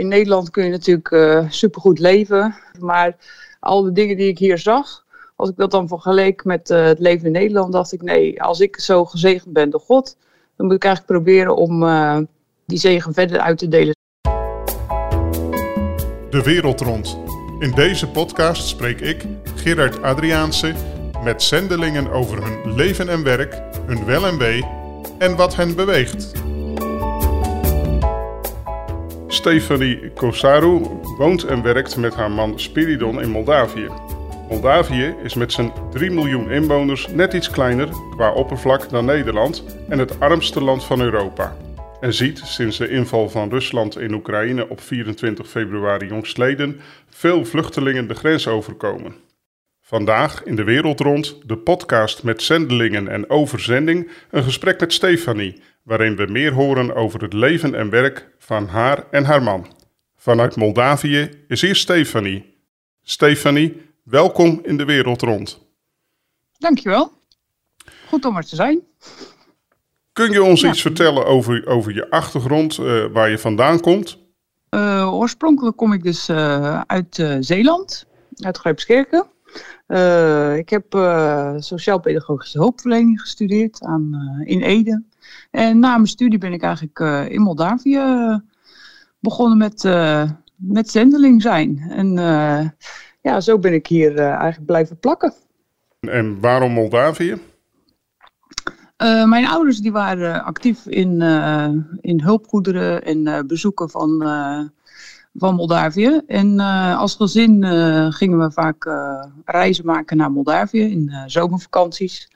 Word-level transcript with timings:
In 0.00 0.08
Nederland 0.08 0.50
kun 0.50 0.64
je 0.64 0.70
natuurlijk 0.70 1.10
uh, 1.10 1.44
supergoed 1.48 1.98
leven. 1.98 2.54
Maar 2.80 3.16
al 3.60 3.82
de 3.82 3.92
dingen 3.92 4.16
die 4.16 4.28
ik 4.28 4.38
hier 4.38 4.58
zag, 4.58 5.04
als 5.36 5.48
ik 5.48 5.56
dat 5.56 5.70
dan 5.70 5.88
vergeleek 5.88 6.44
met 6.44 6.70
uh, 6.70 6.84
het 6.84 6.98
leven 6.98 7.26
in 7.26 7.32
Nederland, 7.32 7.72
dacht 7.72 7.92
ik 7.92 8.02
nee, 8.02 8.42
als 8.42 8.60
ik 8.60 8.80
zo 8.80 9.04
gezegend 9.04 9.52
ben 9.52 9.70
door 9.70 9.80
God, 9.80 10.16
dan 10.56 10.66
moet 10.66 10.74
ik 10.74 10.84
eigenlijk 10.84 11.18
proberen 11.18 11.56
om 11.56 11.82
uh, 11.82 12.18
die 12.66 12.78
zegen 12.78 13.14
verder 13.14 13.38
uit 13.38 13.58
te 13.58 13.68
delen. 13.68 13.94
De 16.30 16.42
wereld 16.44 16.80
rond. 16.80 17.18
In 17.58 17.70
deze 17.70 18.08
podcast 18.08 18.68
spreek 18.68 19.00
ik, 19.00 19.24
Gerard 19.54 20.02
Adriaanse, 20.02 20.74
met 21.24 21.42
zendelingen 21.42 22.10
over 22.10 22.44
hun 22.44 22.74
leven 22.74 23.08
en 23.08 23.22
werk, 23.22 23.62
hun 23.86 24.04
wel 24.04 24.26
en 24.26 24.38
wee 24.38 24.64
en 25.18 25.36
wat 25.36 25.56
hen 25.56 25.74
beweegt. 25.74 26.32
Stefanie 29.28 30.10
Kosaru 30.14 30.80
woont 31.18 31.44
en 31.44 31.62
werkt 31.62 31.96
met 31.96 32.14
haar 32.14 32.30
man 32.30 32.60
Spiridon 32.60 33.20
in 33.20 33.30
Moldavië. 33.30 33.88
Moldavië 34.48 35.14
is 35.22 35.34
met 35.34 35.52
zijn 35.52 35.72
3 35.90 36.10
miljoen 36.10 36.50
inwoners 36.50 37.08
net 37.08 37.32
iets 37.32 37.50
kleiner 37.50 37.88
qua 38.10 38.32
oppervlak 38.32 38.88
dan 38.90 39.04
Nederland 39.04 39.64
en 39.88 39.98
het 39.98 40.20
armste 40.20 40.62
land 40.62 40.84
van 40.84 41.00
Europa. 41.00 41.56
En 42.00 42.14
ziet 42.14 42.38
sinds 42.38 42.78
de 42.78 42.88
inval 42.88 43.28
van 43.28 43.48
Rusland 43.48 43.98
in 43.98 44.14
Oekraïne 44.14 44.68
op 44.68 44.80
24 44.80 45.48
februari 45.48 46.06
jongstleden 46.06 46.80
veel 47.10 47.44
vluchtelingen 47.44 48.08
de 48.08 48.14
grens 48.14 48.48
overkomen. 48.48 49.25
Vandaag 49.88 50.42
in 50.42 50.56
de 50.56 50.64
wereld 50.64 51.00
rond 51.00 51.36
de 51.44 51.58
podcast 51.58 52.22
met 52.22 52.42
zendelingen 52.42 53.08
en 53.08 53.30
overzending 53.30 54.10
een 54.30 54.42
gesprek 54.42 54.80
met 54.80 54.92
Stefanie, 54.92 55.62
waarin 55.82 56.16
we 56.16 56.26
meer 56.26 56.52
horen 56.52 56.94
over 56.94 57.22
het 57.22 57.32
leven 57.32 57.74
en 57.74 57.90
werk 57.90 58.28
van 58.38 58.66
haar 58.66 59.04
en 59.10 59.24
haar 59.24 59.42
man. 59.42 59.66
Vanuit 60.16 60.56
Moldavië 60.56 61.44
is 61.48 61.60
hier 61.60 61.74
Stefanie. 61.74 62.58
Stefanie, 63.02 63.82
welkom 64.02 64.60
in 64.62 64.76
de 64.76 64.84
wereld 64.84 65.22
rond. 65.22 65.60
Dankjewel. 66.58 67.12
Goed 68.08 68.24
om 68.24 68.36
er 68.36 68.46
te 68.46 68.56
zijn. 68.56 68.80
Kun 70.12 70.30
je 70.30 70.42
ons 70.42 70.64
iets 70.64 70.82
vertellen 70.82 71.26
over, 71.26 71.66
over 71.66 71.94
je 71.94 72.10
achtergrond, 72.10 72.78
uh, 72.78 73.06
waar 73.12 73.30
je 73.30 73.38
vandaan 73.38 73.80
komt? 73.80 74.18
Uh, 74.70 75.14
oorspronkelijk 75.14 75.76
kom 75.76 75.92
ik 75.92 76.02
dus 76.02 76.28
uh, 76.28 76.80
uit 76.80 77.36
Zeeland, 77.40 78.06
uit 78.36 78.58
Grijpskerken. 79.86 80.58
ik 80.58 80.68
heb 80.68 80.84
sociaal-pedagogische 81.62 82.58
hulpverlening 82.58 83.20
gestudeerd 83.20 83.82
aan, 83.82 84.10
in 84.44 84.60
Ede. 84.60 85.02
En 85.50 85.78
na 85.78 85.92
mijn 85.94 86.06
studie 86.06 86.38
ben 86.38 86.52
ik 86.52 86.62
eigenlijk 86.62 87.30
in 87.30 87.40
Moldavië 87.40 88.00
begonnen 89.18 89.58
met, 89.58 89.82
met 90.56 90.90
zendeling 90.90 91.42
zijn. 91.42 91.78
En 91.78 92.12
ja, 93.20 93.40
zo 93.40 93.58
ben 93.58 93.74
ik 93.74 93.86
hier 93.86 94.18
eigenlijk 94.18 94.66
blijven 94.66 94.98
plakken. 94.98 95.34
En 96.00 96.40
waarom 96.40 96.72
Moldavië? 96.72 97.36
mijn 99.26 99.46
ouders 99.46 99.78
die 99.78 99.92
waren 99.92 100.44
actief 100.44 100.86
in, 100.86 101.20
in 102.00 102.20
hulpgoederen 102.20 103.04
en 103.04 103.46
bezoeken 103.46 103.90
van 103.90 104.22
van 105.38 105.54
Moldavië. 105.54 106.20
En 106.26 106.52
uh, 106.52 106.98
als 106.98 107.14
gezin 107.14 107.62
uh, 107.62 108.06
gingen 108.12 108.38
we 108.38 108.50
vaak 108.50 108.84
uh, 108.84 109.24
reizen 109.44 109.86
maken 109.86 110.16
naar 110.16 110.30
Moldavië 110.30 110.90
in 110.90 111.12
zomervakanties. 111.26 112.28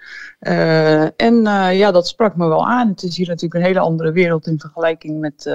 en 1.16 1.42
ja, 1.72 1.90
dat 1.90 2.08
sprak 2.08 2.36
me 2.36 2.48
wel 2.48 2.68
aan. 2.68 2.88
Het 2.88 3.02
is 3.02 3.16
hier 3.16 3.28
natuurlijk 3.28 3.54
een 3.54 3.66
hele 3.66 3.80
andere 3.80 4.12
wereld 4.12 4.46
in 4.46 4.60
vergelijking 4.60 5.20
met 5.20 5.50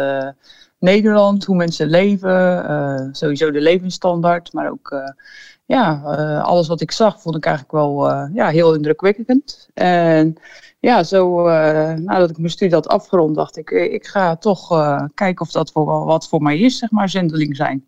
Nederland. 0.79 1.45
Hoe 1.45 1.55
mensen 1.55 1.87
leven, 1.87 3.09
sowieso 3.11 3.51
de 3.51 3.61
levensstandaard, 3.61 4.53
maar 4.53 4.71
ook 4.71 5.13
ja, 5.65 6.01
alles 6.43 6.67
wat 6.67 6.81
ik 6.81 6.91
zag 6.91 7.21
vond 7.21 7.35
ik 7.35 7.45
eigenlijk 7.45 7.75
wel 7.75 8.09
ja, 8.33 8.47
heel 8.47 8.75
indrukwekkend. 8.75 9.69
En 9.73 10.35
ja, 10.79 11.03
zo 11.03 11.43
nadat 11.95 12.29
ik 12.29 12.37
mijn 12.37 12.49
studie 12.49 12.75
had 12.75 12.87
afgerond, 12.87 13.35
dacht 13.35 13.57
ik, 13.57 13.71
eh, 13.71 13.93
ik 13.93 14.05
ga 14.05 14.35
toch 14.35 14.67
kijken 15.13 15.45
of 15.45 15.51
dat 15.51 15.71
voor, 15.71 16.05
wat 16.05 16.27
voor 16.27 16.41
mij 16.41 16.59
is, 16.59 16.77
zeg 16.77 16.91
maar, 16.91 17.09
zendeling 17.09 17.55
zijn. 17.55 17.85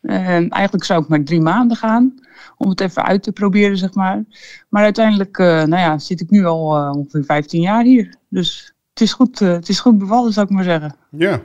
En 0.00 0.48
eigenlijk 0.48 0.84
zou 0.84 1.02
ik 1.02 1.08
maar 1.08 1.24
drie 1.24 1.40
maanden 1.40 1.76
gaan, 1.76 2.14
om 2.56 2.68
het 2.68 2.80
even 2.80 3.04
uit 3.04 3.22
te 3.22 3.32
proberen, 3.32 3.78
zeg 3.78 3.94
maar. 3.94 4.24
Maar 4.68 4.82
uiteindelijk, 4.82 5.38
nou 5.38 5.76
ja, 5.76 5.98
zit 5.98 6.20
ik 6.20 6.30
nu 6.30 6.44
al 6.44 6.92
ongeveer 6.94 7.24
15 7.24 7.60
jaar 7.60 7.84
hier. 7.84 8.14
Dus 8.28 8.74
het 8.90 9.00
is 9.00 9.12
goed, 9.12 9.38
het 9.38 9.68
is 9.68 9.80
goed 9.80 9.98
bevallen, 9.98 10.32
zou 10.32 10.46
ik 10.46 10.52
maar 10.52 10.64
zeggen. 10.64 10.96
Ja. 11.10 11.42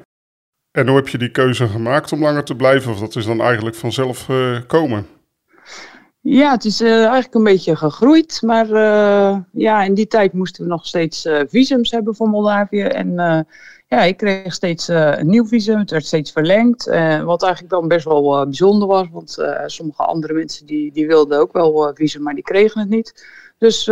En 0.71 0.87
hoe 0.87 0.95
heb 0.95 1.07
je 1.07 1.17
die 1.17 1.31
keuze 1.31 1.67
gemaakt 1.67 2.11
om 2.11 2.21
langer 2.21 2.43
te 2.43 2.55
blijven? 2.55 2.91
Of 2.91 2.99
dat 2.99 3.15
is 3.15 3.25
dan 3.25 3.41
eigenlijk 3.41 3.75
vanzelf 3.75 4.29
komen? 4.67 5.07
Ja, 6.23 6.51
het 6.51 6.65
is 6.65 6.81
uh, 6.81 6.97
eigenlijk 6.97 7.33
een 7.33 7.43
beetje 7.43 7.75
gegroeid. 7.75 8.41
Maar 8.41 8.69
uh, 8.69 9.37
ja, 9.51 9.83
in 9.83 9.93
die 9.93 10.07
tijd 10.07 10.33
moesten 10.33 10.63
we 10.63 10.69
nog 10.69 10.85
steeds 10.85 11.25
uh, 11.25 11.39
visums 11.47 11.91
hebben 11.91 12.15
voor 12.15 12.29
Moldavië. 12.29 12.81
En 12.81 13.15
ja, 13.87 14.01
ik 14.01 14.17
kreeg 14.17 14.53
steeds 14.53 14.87
een 14.87 15.29
nieuw 15.29 15.45
visum. 15.45 15.79
Het 15.79 15.91
werd 15.91 16.05
steeds 16.05 16.31
verlengd. 16.31 16.85
wat 17.23 17.43
eigenlijk 17.43 17.73
dan 17.73 17.87
best 17.87 18.05
wel 18.05 18.45
bijzonder 18.45 18.87
was. 18.87 19.07
Want 19.11 19.37
sommige 19.65 20.03
andere 20.03 20.33
mensen 20.33 20.65
die, 20.65 20.91
die 20.91 21.07
wilden 21.07 21.39
ook 21.39 21.53
wel 21.53 21.91
visum, 21.93 22.21
maar 22.21 22.33
die 22.33 22.43
kregen 22.43 22.81
het 22.81 22.89
niet. 22.89 23.25
Dus 23.57 23.85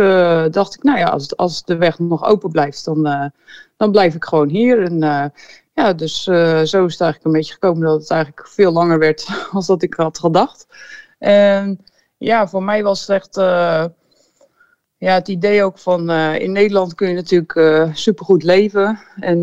dacht 0.50 0.74
ik, 0.74 0.82
nou 0.82 0.98
ja, 0.98 1.06
als, 1.06 1.36
als 1.36 1.64
de 1.64 1.76
weg 1.76 1.98
nog 1.98 2.24
open 2.24 2.50
blijft, 2.50 2.84
dan, 2.84 3.32
dan 3.76 3.90
blijf 3.90 4.14
ik 4.14 4.24
gewoon 4.24 4.48
hier. 4.48 4.82
En 4.82 5.32
ja, 5.80 5.92
dus 5.92 6.22
zo 6.22 6.84
is 6.84 6.92
het 6.92 7.00
eigenlijk 7.00 7.24
een 7.24 7.32
beetje 7.32 7.52
gekomen 7.52 7.82
dat 7.82 8.00
het 8.00 8.10
eigenlijk 8.10 8.48
veel 8.48 8.72
langer 8.72 8.98
werd 8.98 9.26
dan 9.52 9.62
dat 9.66 9.82
ik 9.82 9.94
had 9.94 10.18
gedacht. 10.18 10.66
En 11.18 11.84
ja, 12.16 12.48
voor 12.48 12.62
mij 12.62 12.82
was 12.82 13.00
het 13.00 13.08
echt 13.08 13.36
uh, 13.36 13.84
ja, 14.96 15.14
het 15.14 15.28
idee 15.28 15.64
ook 15.64 15.78
van 15.78 16.10
uh, 16.10 16.38
in 16.38 16.52
Nederland 16.52 16.94
kun 16.94 17.08
je 17.08 17.14
natuurlijk 17.14 17.88
supergoed 17.96 18.42
leven. 18.42 19.00
En 19.20 19.42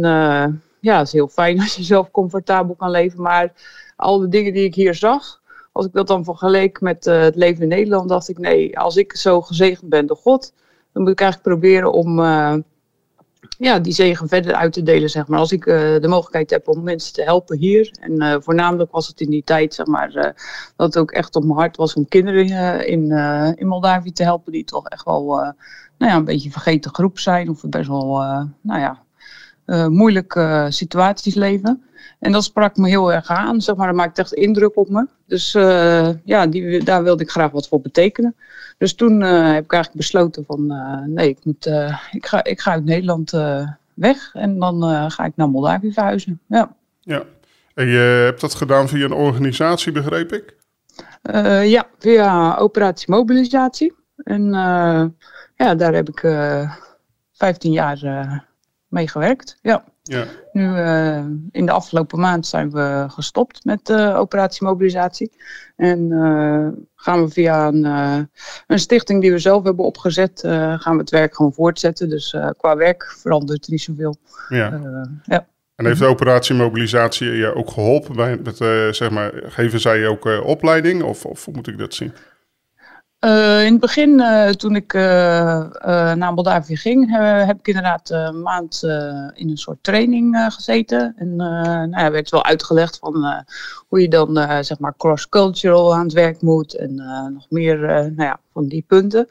ja, 0.79 0.97
het 0.97 1.07
is 1.07 1.13
heel 1.13 1.27
fijn 1.27 1.59
als 1.61 1.75
je 1.75 1.83
zelf 1.83 2.11
comfortabel 2.11 2.75
kan 2.75 2.91
leven. 2.91 3.21
Maar 3.21 3.53
al 3.95 4.19
de 4.19 4.27
dingen 4.27 4.53
die 4.53 4.63
ik 4.63 4.75
hier 4.75 4.95
zag, 4.95 5.41
als 5.71 5.85
ik 5.85 5.93
dat 5.93 6.07
dan 6.07 6.23
vergeleek 6.23 6.81
met 6.81 7.05
het 7.05 7.35
leven 7.35 7.61
in 7.61 7.67
Nederland, 7.67 8.09
dacht 8.09 8.29
ik 8.29 8.37
nee, 8.37 8.79
als 8.79 8.95
ik 8.95 9.15
zo 9.15 9.41
gezegend 9.41 9.89
ben 9.89 10.05
door 10.05 10.17
God, 10.17 10.53
dan 10.93 11.03
moet 11.03 11.11
ik 11.11 11.21
eigenlijk 11.21 11.49
proberen 11.49 11.91
om 11.91 12.19
ja, 13.57 13.79
die 13.79 13.93
zegen 13.93 14.27
verder 14.27 14.53
uit 14.53 14.73
te 14.73 14.83
delen, 14.83 15.09
zeg 15.09 15.27
maar. 15.27 15.39
Als 15.39 15.51
ik 15.51 15.65
uh, 15.65 15.75
de 15.75 16.07
mogelijkheid 16.07 16.49
heb 16.49 16.67
om 16.67 16.83
mensen 16.83 17.13
te 17.13 17.23
helpen 17.23 17.57
hier. 17.57 17.91
En 17.99 18.23
uh, 18.23 18.35
voornamelijk 18.39 18.91
was 18.91 19.07
het 19.07 19.21
in 19.21 19.29
die 19.29 19.43
tijd, 19.43 19.73
zeg 19.73 19.85
maar, 19.85 20.15
uh, 20.15 20.23
dat 20.75 20.87
het 20.87 20.97
ook 20.97 21.11
echt 21.11 21.35
op 21.35 21.43
mijn 21.43 21.57
hart 21.57 21.77
was 21.77 21.93
om 21.93 22.07
kinderen 22.07 22.87
in, 22.87 23.11
in 23.57 23.67
Moldavië 23.67 24.11
te 24.11 24.23
helpen. 24.23 24.51
Die 24.51 24.63
toch 24.63 24.87
echt 24.87 25.05
wel, 25.05 25.25
nou 25.97 26.11
ja, 26.11 26.15
een 26.15 26.25
beetje 26.25 26.51
vergeten 26.51 26.93
groep 26.93 27.19
zijn. 27.19 27.49
Of 27.49 27.61
best 27.69 27.87
wel, 27.87 28.07
nou 28.61 28.79
ja, 28.79 29.05
moeilijke 29.67 30.67
situaties 30.69 31.35
leven. 31.35 31.83
En 32.19 32.31
dat 32.31 32.43
sprak 32.43 32.77
me 32.77 32.87
heel 32.87 33.13
erg 33.13 33.27
aan, 33.27 33.61
zeg 33.61 33.75
maar. 33.75 33.87
Dat 33.87 33.95
maakte 33.95 34.21
echt 34.21 34.33
indruk 34.33 34.77
op 34.77 34.89
me. 34.89 35.07
Dus 35.25 35.51
ja, 36.23 36.47
die, 36.47 36.83
daar 36.83 37.03
wilde 37.03 37.23
ik 37.23 37.29
graag 37.29 37.51
wat 37.51 37.67
voor 37.67 37.81
betekenen. 37.81 38.35
Dus 38.77 38.95
toen 38.95 39.21
uh, 39.21 39.53
heb 39.53 39.63
ik 39.63 39.73
eigenlijk 39.73 39.93
besloten 39.93 40.45
van 40.45 40.67
nee, 41.13 41.29
ik, 41.29 41.37
moet, 41.43 41.65
ik, 42.11 42.25
ga, 42.25 42.43
ik 42.43 42.59
ga 42.59 42.71
uit 42.71 42.85
Nederland 42.85 43.31
weg 43.93 44.33
en 44.33 44.59
dan 44.59 45.11
ga 45.11 45.25
ik 45.25 45.35
naar 45.35 45.49
Moldavië 45.49 45.93
verhuizen. 45.93 46.39
Ja. 46.47 46.75
ja. 47.01 47.23
En 47.73 47.87
je 47.87 47.97
hebt 47.97 48.41
dat 48.41 48.55
gedaan 48.55 48.87
via 48.87 49.05
een 49.05 49.13
organisatie, 49.13 49.91
begreep 49.91 50.33
ik? 50.33 50.55
ja, 51.63 51.87
via 51.99 52.55
Operatie 52.55 53.11
Mobilisatie. 53.11 53.93
En 54.15 54.43
ja, 55.55 55.75
daar 55.75 55.93
heb 55.93 56.09
ik 56.09 56.19
15 57.33 57.71
jaar 57.71 58.45
mee 58.87 59.07
gewerkt. 59.07 59.57
Ja. 59.61 59.83
Ja. 60.07 60.25
Nu, 60.51 60.63
uh, 60.63 61.25
in 61.51 61.65
de 61.65 61.71
afgelopen 61.71 62.19
maand 62.19 62.45
zijn 62.45 62.71
we 62.71 63.05
gestopt 63.07 63.65
met 63.65 63.89
uh, 63.89 64.19
operatie 64.19 64.65
mobilisatie. 64.65 65.31
En 65.75 66.11
uh, 66.11 66.67
gaan 66.95 67.23
we 67.23 67.29
via 67.29 67.67
een, 67.67 67.83
een, 68.67 68.79
stichting 68.79 69.21
die 69.21 69.31
we 69.31 69.39
zelf 69.39 69.63
hebben 69.63 69.85
opgezet, 69.85 70.39
gaan 70.77 70.93
we 70.93 70.97
het 70.97 71.09
werk 71.09 71.35
gewoon 71.35 71.53
voortzetten. 71.53 72.09
Dus 72.09 72.35
qua 72.57 72.75
werk 72.75 73.15
verandert 73.21 73.65
er 73.65 73.71
niet 73.71 73.81
zoveel. 73.81 74.15
Ja. 74.49 74.81
ja. 75.23 75.47
En 75.75 75.85
heeft 75.85 75.99
de 75.99 76.05
operatie 76.05 76.55
mobilisatie 76.55 77.31
je 77.31 77.53
ook 77.53 77.71
geholpen 77.71 78.15
bij 78.15 78.37
met, 78.43 78.57
zeg 78.95 79.09
maar, 79.09 79.31
geven 79.35 79.79
zij 79.79 79.99
je 79.99 80.07
ook 80.07 80.25
opleiding 80.43 81.03
of, 81.03 81.25
of 81.25 81.45
hoe 81.45 81.53
moet 81.53 81.67
ik 81.67 81.77
dat 81.77 81.93
zien? 81.93 82.13
Uh, 83.25 83.65
in 83.65 83.71
het 83.71 83.79
begin, 83.79 84.09
uh, 84.09 84.49
toen 84.49 84.75
ik 84.75 84.93
uh, 84.93 85.01
naar 86.13 86.33
Moldavië 86.33 86.77
ging, 86.77 87.17
heb 87.45 87.59
ik 87.59 87.67
inderdaad 87.67 88.09
een 88.09 88.41
maand 88.41 88.83
in 89.33 89.49
een 89.49 89.57
soort 89.57 89.77
training 89.81 90.47
gezeten. 90.49 91.13
En 91.17 91.35
nou 91.35 91.89
ja, 91.89 92.11
werd 92.11 92.29
wel 92.29 92.45
uitgelegd 92.45 92.97
van 92.97 93.43
hoe 93.87 94.01
je 94.01 94.07
dan 94.07 94.35
zeg 94.63 94.79
maar 94.79 94.93
cross-cultural 94.97 95.95
aan 95.95 96.03
het 96.03 96.13
werk 96.13 96.41
moet 96.41 96.75
en 96.75 96.95
nog 97.33 97.45
meer 97.49 97.77
nou 97.79 98.13
ja, 98.15 98.39
van 98.53 98.67
die 98.67 98.83
punten. 98.87 99.27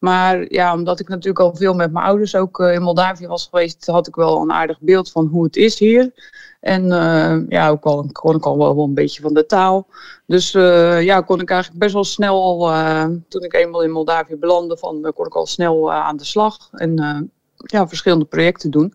Maar 0.00 0.52
ja, 0.52 0.74
omdat 0.74 1.00
ik 1.00 1.08
natuurlijk 1.08 1.38
al 1.40 1.56
veel 1.56 1.74
met 1.74 1.92
mijn 1.92 2.04
ouders 2.04 2.36
ook 2.36 2.58
in 2.58 2.82
Moldavië 2.82 3.26
was 3.26 3.48
geweest, 3.50 3.86
had 3.86 4.06
ik 4.06 4.14
wel 4.14 4.42
een 4.42 4.52
aardig 4.52 4.80
beeld 4.80 5.10
van 5.10 5.26
hoe 5.26 5.44
het 5.44 5.56
is 5.56 5.78
hier. 5.78 6.12
En 6.60 6.86
ja, 7.48 7.68
ook 7.68 7.84
al 7.84 8.06
kon 8.12 8.36
ik 8.36 8.46
al 8.46 8.58
wel 8.58 8.84
een 8.84 8.94
beetje 8.94 9.22
van 9.22 9.34
de 9.34 9.46
taal. 9.46 9.86
Dus 10.26 10.50
ja, 10.50 11.20
kon 11.20 11.40
ik 11.40 11.50
eigenlijk 11.50 11.80
best 11.80 11.94
wel 11.94 12.04
snel, 12.04 12.58
toen 13.28 13.42
ik 13.42 13.54
eenmaal 13.54 13.82
in 13.82 13.90
Moldavië 13.90 14.36
belandde, 14.36 14.76
van, 14.76 15.12
kon 15.14 15.26
ik 15.26 15.36
al 15.36 15.46
snel 15.46 15.92
aan 15.92 16.16
de 16.16 16.24
slag. 16.24 16.68
En 16.72 17.30
ja, 17.56 17.88
verschillende 17.88 18.24
projecten 18.24 18.70
doen. 18.70 18.94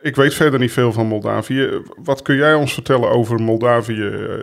Ik 0.00 0.16
weet 0.16 0.34
verder 0.34 0.60
niet 0.60 0.72
veel 0.72 0.92
van 0.92 1.06
Moldavië. 1.06 1.82
Wat 2.02 2.22
kun 2.22 2.36
jij 2.36 2.54
ons 2.54 2.74
vertellen 2.74 3.10
over 3.10 3.40
Moldavië? 3.40 4.40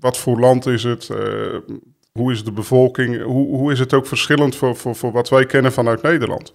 Wat 0.00 0.16
voor 0.16 0.40
land 0.40 0.66
is 0.66 0.82
het? 0.82 1.08
Hoe 2.16 2.32
is 2.32 2.44
de 2.44 2.52
bevolking? 2.52 3.22
Hoe, 3.22 3.56
hoe 3.56 3.72
is 3.72 3.78
het 3.78 3.94
ook 3.94 4.06
verschillend 4.06 4.56
voor, 4.56 4.76
voor, 4.76 4.96
voor 4.96 5.12
wat 5.12 5.28
wij 5.28 5.46
kennen 5.46 5.72
vanuit 5.72 6.02
Nederland? 6.02 6.52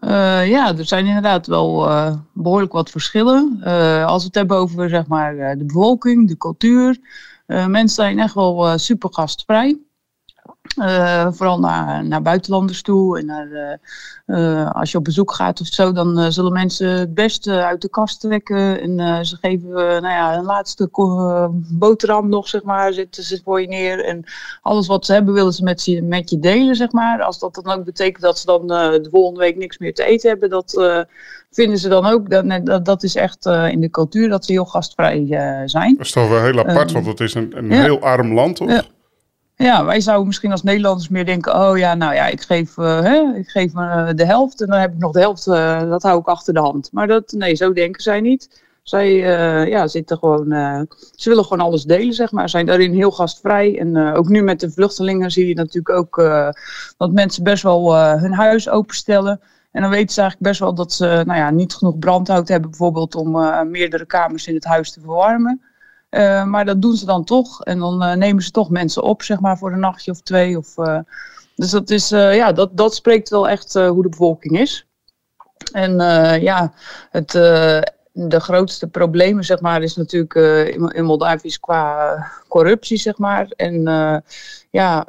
Uh, 0.00 0.48
ja, 0.48 0.76
er 0.76 0.84
zijn 0.84 1.06
inderdaad 1.06 1.46
wel 1.46 1.88
uh, 1.88 2.14
behoorlijk 2.34 2.72
wat 2.72 2.90
verschillen. 2.90 3.60
als 4.06 4.20
we 4.20 4.26
het 4.26 4.34
hebben 4.34 4.56
over 4.56 4.88
zeg 4.88 5.06
maar, 5.06 5.58
de 5.58 5.64
bevolking, 5.64 6.28
de 6.28 6.36
cultuur. 6.36 6.98
mensen 7.46 7.88
zijn 7.88 8.18
echt 8.18 8.34
wel 8.34 8.78
super 8.78 9.12
gastvrij. 9.12 9.78
Uh, 10.78 11.26
vooral 11.30 11.58
naar, 11.58 12.04
naar 12.04 12.22
buitenlanders 12.22 12.82
toe. 12.82 13.18
En 13.18 13.26
naar, 13.26 13.78
uh, 14.26 14.70
als 14.70 14.90
je 14.92 14.98
op 14.98 15.04
bezoek 15.04 15.32
gaat 15.32 15.60
of 15.60 15.66
zo, 15.66 15.92
dan 15.92 16.32
zullen 16.32 16.52
mensen 16.52 16.88
het 16.88 17.14
beste 17.14 17.64
uit 17.64 17.82
de 17.82 17.88
kast 17.88 18.20
trekken. 18.20 18.80
En 18.80 19.26
ze 19.26 19.36
geven 19.40 19.68
nou 19.70 20.08
ja, 20.08 20.36
een 20.36 20.44
laatste 20.44 20.88
boterham 21.70 22.28
nog, 22.28 22.48
zeg 22.48 22.62
maar, 22.62 22.92
zitten 22.92 23.22
ze 23.22 23.40
voor 23.44 23.60
je 23.60 23.68
neer. 23.68 24.04
En 24.04 24.24
alles 24.62 24.86
wat 24.86 25.06
ze 25.06 25.12
hebben 25.12 25.34
willen 25.34 25.52
ze 25.52 25.62
met, 25.62 25.84
je, 25.84 26.02
met 26.02 26.30
je 26.30 26.38
delen, 26.38 26.74
zeg 26.74 26.92
maar. 26.92 27.22
Als 27.22 27.38
dat 27.38 27.54
dan 27.62 27.78
ook 27.78 27.84
betekent 27.84 28.22
dat 28.22 28.38
ze 28.38 28.46
dan 28.46 28.66
de 28.66 29.08
volgende 29.10 29.40
week 29.40 29.56
niks 29.56 29.78
meer 29.78 29.94
te 29.94 30.04
eten 30.04 30.30
hebben, 30.30 30.50
dat 30.50 31.06
vinden 31.50 31.78
ze 31.78 31.88
dan 31.88 32.06
ook. 32.06 32.30
Dat, 32.30 32.66
dat, 32.66 32.84
dat 32.84 33.02
is 33.02 33.14
echt 33.14 33.46
in 33.46 33.80
de 33.80 33.90
cultuur 33.90 34.28
dat 34.28 34.44
ze 34.44 34.52
heel 34.52 34.64
gastvrij 34.64 35.26
zijn. 35.64 35.96
Dat 35.96 36.06
is 36.06 36.12
toch 36.12 36.28
wel 36.28 36.42
heel 36.42 36.58
apart, 36.58 36.92
want 36.92 37.06
het 37.06 37.20
is 37.20 37.34
een, 37.34 37.52
een 37.56 37.72
heel 37.72 38.00
arm 38.00 38.34
land, 38.34 38.56
toch? 38.56 38.70
Ja. 38.70 38.82
Ja, 39.58 39.84
wij 39.84 40.00
zouden 40.00 40.26
misschien 40.26 40.50
als 40.50 40.62
Nederlanders 40.62 41.08
meer 41.08 41.24
denken: 41.24 41.54
oh 41.60 41.78
ja, 41.78 41.94
nou 41.94 42.14
ja, 42.14 42.26
ik 42.26 42.40
geef, 42.40 42.76
uh, 42.76 43.00
hè, 43.00 43.34
ik 43.36 43.48
geef 43.48 43.72
me 43.72 44.14
de 44.14 44.24
helft 44.24 44.60
en 44.60 44.66
dan 44.66 44.80
heb 44.80 44.92
ik 44.92 44.98
nog 44.98 45.12
de 45.12 45.20
helft, 45.20 45.46
uh, 45.46 45.90
dat 45.90 46.02
hou 46.02 46.20
ik 46.20 46.26
achter 46.26 46.54
de 46.54 46.60
hand. 46.60 46.92
Maar 46.92 47.06
dat, 47.06 47.32
nee, 47.32 47.54
zo 47.54 47.72
denken 47.72 48.02
zij 48.02 48.20
niet. 48.20 48.62
Zij 48.82 49.14
ja, 49.68 49.86
zitten 49.86 50.18
gewoon, 50.18 50.46
ze 51.14 51.28
willen 51.28 51.44
gewoon 51.44 51.66
alles 51.66 51.84
delen, 51.84 52.14
zeg 52.14 52.32
maar. 52.32 52.48
Zijn 52.48 52.66
daarin 52.66 52.92
heel 52.92 53.10
gastvrij. 53.10 53.78
En 53.78 54.14
ook 54.14 54.28
nu 54.28 54.42
met 54.42 54.60
de 54.60 54.70
vluchtelingen 54.70 55.30
zie 55.30 55.46
je 55.46 55.54
natuurlijk 55.54 55.90
ook 55.90 56.16
dat 56.96 57.12
mensen 57.12 57.44
best 57.44 57.62
wel 57.62 57.96
hun 57.96 58.32
huis 58.32 58.68
openstellen. 58.68 59.40
En 59.72 59.82
dan 59.82 59.90
weten 59.90 60.14
ze 60.14 60.20
eigenlijk 60.20 60.50
best 60.50 60.60
wel 60.60 60.74
dat 60.74 60.92
ze 60.92 61.22
nou 61.26 61.38
ja, 61.38 61.50
niet 61.50 61.74
genoeg 61.74 61.98
brandhout 61.98 62.48
hebben, 62.48 62.70
bijvoorbeeld 62.70 63.14
om 63.14 63.30
meerdere 63.70 64.06
kamers 64.06 64.46
in 64.46 64.54
het 64.54 64.64
huis 64.64 64.92
te 64.92 65.00
verwarmen. 65.00 65.62
Uh, 66.10 66.44
maar 66.44 66.64
dat 66.64 66.82
doen 66.82 66.96
ze 66.96 67.04
dan 67.04 67.24
toch. 67.24 67.64
En 67.64 67.78
dan 67.78 68.02
uh, 68.02 68.14
nemen 68.14 68.42
ze 68.42 68.50
toch 68.50 68.70
mensen 68.70 69.02
op, 69.02 69.22
zeg 69.22 69.40
maar, 69.40 69.58
voor 69.58 69.72
een 69.72 69.80
nachtje 69.80 70.10
of 70.10 70.20
twee. 70.20 70.58
Of, 70.58 70.76
uh, 70.76 70.98
dus 71.54 71.70
dat, 71.70 71.90
is, 71.90 72.08
ja, 72.08 72.52
dat, 72.52 72.76
dat 72.76 72.94
spreekt 72.94 73.28
wel 73.28 73.48
echt 73.48 73.74
hoe 73.74 74.02
de 74.02 74.08
bevolking 74.08 74.58
is. 74.58 74.86
En 75.72 75.96
ja, 76.40 76.72
het, 77.10 77.30
de 78.12 78.40
grootste 78.40 78.86
problemen, 78.86 79.44
zeg 79.44 79.60
maar, 79.60 79.82
is 79.82 79.96
natuurlijk 79.96 80.34
in, 80.74 80.88
in 80.88 81.04
Moldavië 81.04 81.58
qua 81.60 82.16
corruptie, 82.48 82.98
zeg 82.98 83.18
maar. 83.18 83.48
En 83.56 83.82
ja, 84.70 85.06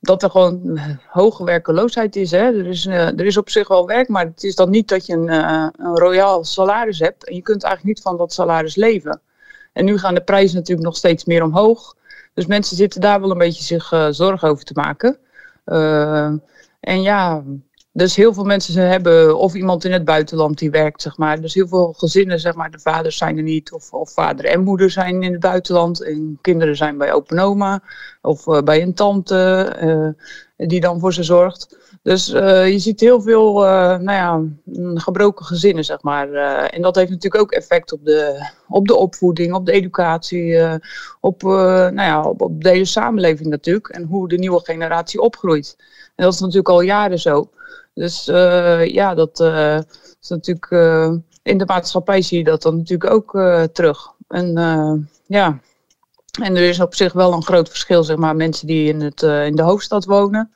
dat 0.00 0.22
er 0.22 0.30
gewoon 0.30 0.80
hoge 1.08 1.44
werkeloosheid 1.44 2.16
is. 2.16 2.30
Hè. 2.30 2.38
Er, 2.38 2.66
is 2.66 2.86
er 2.86 3.24
is 3.24 3.36
op 3.36 3.50
zich 3.50 3.68
wel 3.68 3.86
werk, 3.86 4.08
maar 4.08 4.24
het 4.24 4.44
is 4.44 4.54
dan 4.54 4.70
niet 4.70 4.88
dat 4.88 5.06
je 5.06 5.12
een, 5.12 5.32
een 5.86 5.96
royaal 5.96 6.44
salaris 6.44 6.98
hebt. 6.98 7.26
En 7.28 7.34
je 7.34 7.42
kunt 7.42 7.62
eigenlijk 7.62 7.94
niet 7.94 8.04
van 8.04 8.16
dat 8.16 8.32
salaris 8.32 8.76
leven. 8.76 9.20
En 9.72 9.84
nu 9.84 9.98
gaan 9.98 10.14
de 10.14 10.20
prijzen 10.20 10.56
natuurlijk 10.56 10.86
nog 10.86 10.96
steeds 10.96 11.24
meer 11.24 11.42
omhoog. 11.42 11.96
Dus 12.34 12.46
mensen 12.46 12.76
zitten 12.76 13.00
daar 13.00 13.20
wel 13.20 13.30
een 13.30 13.38
beetje 13.38 13.62
zich 13.62 13.92
uh, 13.92 14.06
zorgen 14.10 14.48
over 14.48 14.64
te 14.64 14.72
maken. 14.74 15.18
Uh, 15.66 16.32
en 16.80 17.02
ja, 17.02 17.42
dus 17.92 18.16
heel 18.16 18.34
veel 18.34 18.44
mensen 18.44 18.88
hebben 18.88 19.38
of 19.38 19.54
iemand 19.54 19.84
in 19.84 19.92
het 19.92 20.04
buitenland 20.04 20.58
die 20.58 20.70
werkt, 20.70 21.02
zeg 21.02 21.16
maar. 21.16 21.40
Dus 21.40 21.54
heel 21.54 21.68
veel 21.68 21.92
gezinnen, 21.92 22.40
zeg 22.40 22.54
maar, 22.54 22.70
de 22.70 22.78
vaders 22.78 23.16
zijn 23.16 23.36
er 23.36 23.42
niet. 23.42 23.72
Of, 23.72 23.92
of 23.92 24.12
vader 24.12 24.44
en 24.44 24.62
moeder 24.62 24.90
zijn 24.90 25.22
in 25.22 25.32
het 25.32 25.40
buitenland. 25.40 26.02
En 26.02 26.38
kinderen 26.40 26.76
zijn 26.76 26.98
bij 26.98 27.12
open 27.12 27.38
oma. 27.38 27.82
Of 28.22 28.46
uh, 28.46 28.60
bij 28.60 28.82
een 28.82 28.94
tante 28.94 30.16
die 30.56 30.80
dan 30.80 31.00
voor 31.00 31.12
ze 31.12 31.22
zorgt. 31.22 31.76
Dus 32.02 32.30
uh, 32.30 32.70
je 32.70 32.78
ziet 32.78 33.00
heel 33.00 33.20
veel 33.20 33.64
uh, 33.64 33.98
nou 33.98 34.12
ja, 34.12 34.42
gebroken 34.94 35.44
gezinnen, 35.44 35.84
zeg 35.84 36.02
maar. 36.02 36.28
Uh, 36.28 36.74
en 36.74 36.82
dat 36.82 36.96
heeft 36.96 37.10
natuurlijk 37.10 37.42
ook 37.42 37.52
effect 37.52 37.92
op 37.92 38.04
de, 38.04 38.50
op 38.68 38.88
de 38.88 38.94
opvoeding, 38.94 39.54
op 39.54 39.66
de 39.66 39.72
educatie, 39.72 40.80
op, 41.20 41.42
nou 41.42 41.94
ja, 41.94 42.22
op, 42.22 42.40
op, 42.40 42.62
de 42.62 42.68
hele 42.68 42.84
samenleving 42.84 43.48
natuurlijk. 43.48 43.88
En 43.88 44.04
hoe 44.04 44.28
de 44.28 44.38
nieuwe 44.38 44.60
generatie 44.64 45.20
opgroeit. 45.20 45.76
En 46.16 46.24
dat 46.24 46.34
is 46.34 46.40
natuurlijk 46.40 46.68
al 46.68 46.80
jaren 46.80 47.18
zo. 47.18 47.50
Dus 47.94 48.24
ja, 48.84 49.14
dat 49.14 49.40
is 50.20 50.28
natuurlijk... 50.28 50.70
in 51.42 51.58
de 51.58 51.66
maatschappij 51.66 52.22
zie 52.22 52.38
je 52.38 52.44
dat 52.44 52.62
dan 52.62 52.76
natuurlijk 52.76 53.10
ook 53.10 53.30
terug. 53.72 54.12
En 54.28 54.52
ja... 55.26 55.60
En 56.42 56.56
er 56.56 56.68
is 56.68 56.80
op 56.80 56.94
zich 56.94 57.12
wel 57.12 57.32
een 57.32 57.44
groot 57.44 57.68
verschil, 57.68 58.04
zeg 58.04 58.16
maar, 58.16 58.36
mensen 58.36 58.66
die 58.66 58.88
in, 58.88 59.00
het, 59.00 59.22
in 59.22 59.56
de 59.56 59.62
hoofdstad 59.62 60.04
wonen. 60.04 60.50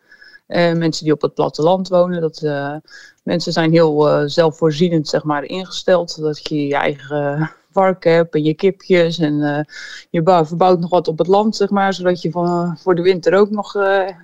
Uh, 0.48 0.72
mensen 0.72 1.04
die 1.04 1.12
op 1.12 1.22
het 1.22 1.34
platteland 1.34 1.88
wonen. 1.88 2.20
Dat, 2.20 2.42
uh, 2.42 2.74
mensen 3.22 3.52
zijn 3.52 3.70
heel 3.70 4.08
uh, 4.08 4.22
zelfvoorzienend 4.26 5.08
zeg 5.08 5.24
maar, 5.24 5.44
ingesteld. 5.44 6.20
Dat 6.20 6.48
je 6.48 6.66
je 6.66 6.74
eigen 6.74 7.50
varken 7.70 8.12
hebt 8.12 8.34
en 8.34 8.44
je 8.44 8.54
kipjes. 8.54 9.18
En 9.18 9.66
je 10.10 10.22
verbouwt 10.22 10.80
nog 10.80 10.90
wat 10.90 11.08
op 11.08 11.18
het 11.18 11.26
land, 11.26 11.56
zeg 11.56 11.70
maar. 11.70 11.94
Zodat 11.94 12.22
je 12.22 12.30
van, 12.30 12.76
voor 12.78 12.94
de 12.94 13.02
winter 13.02 13.34
ook 13.34 13.50
nog 13.50 13.76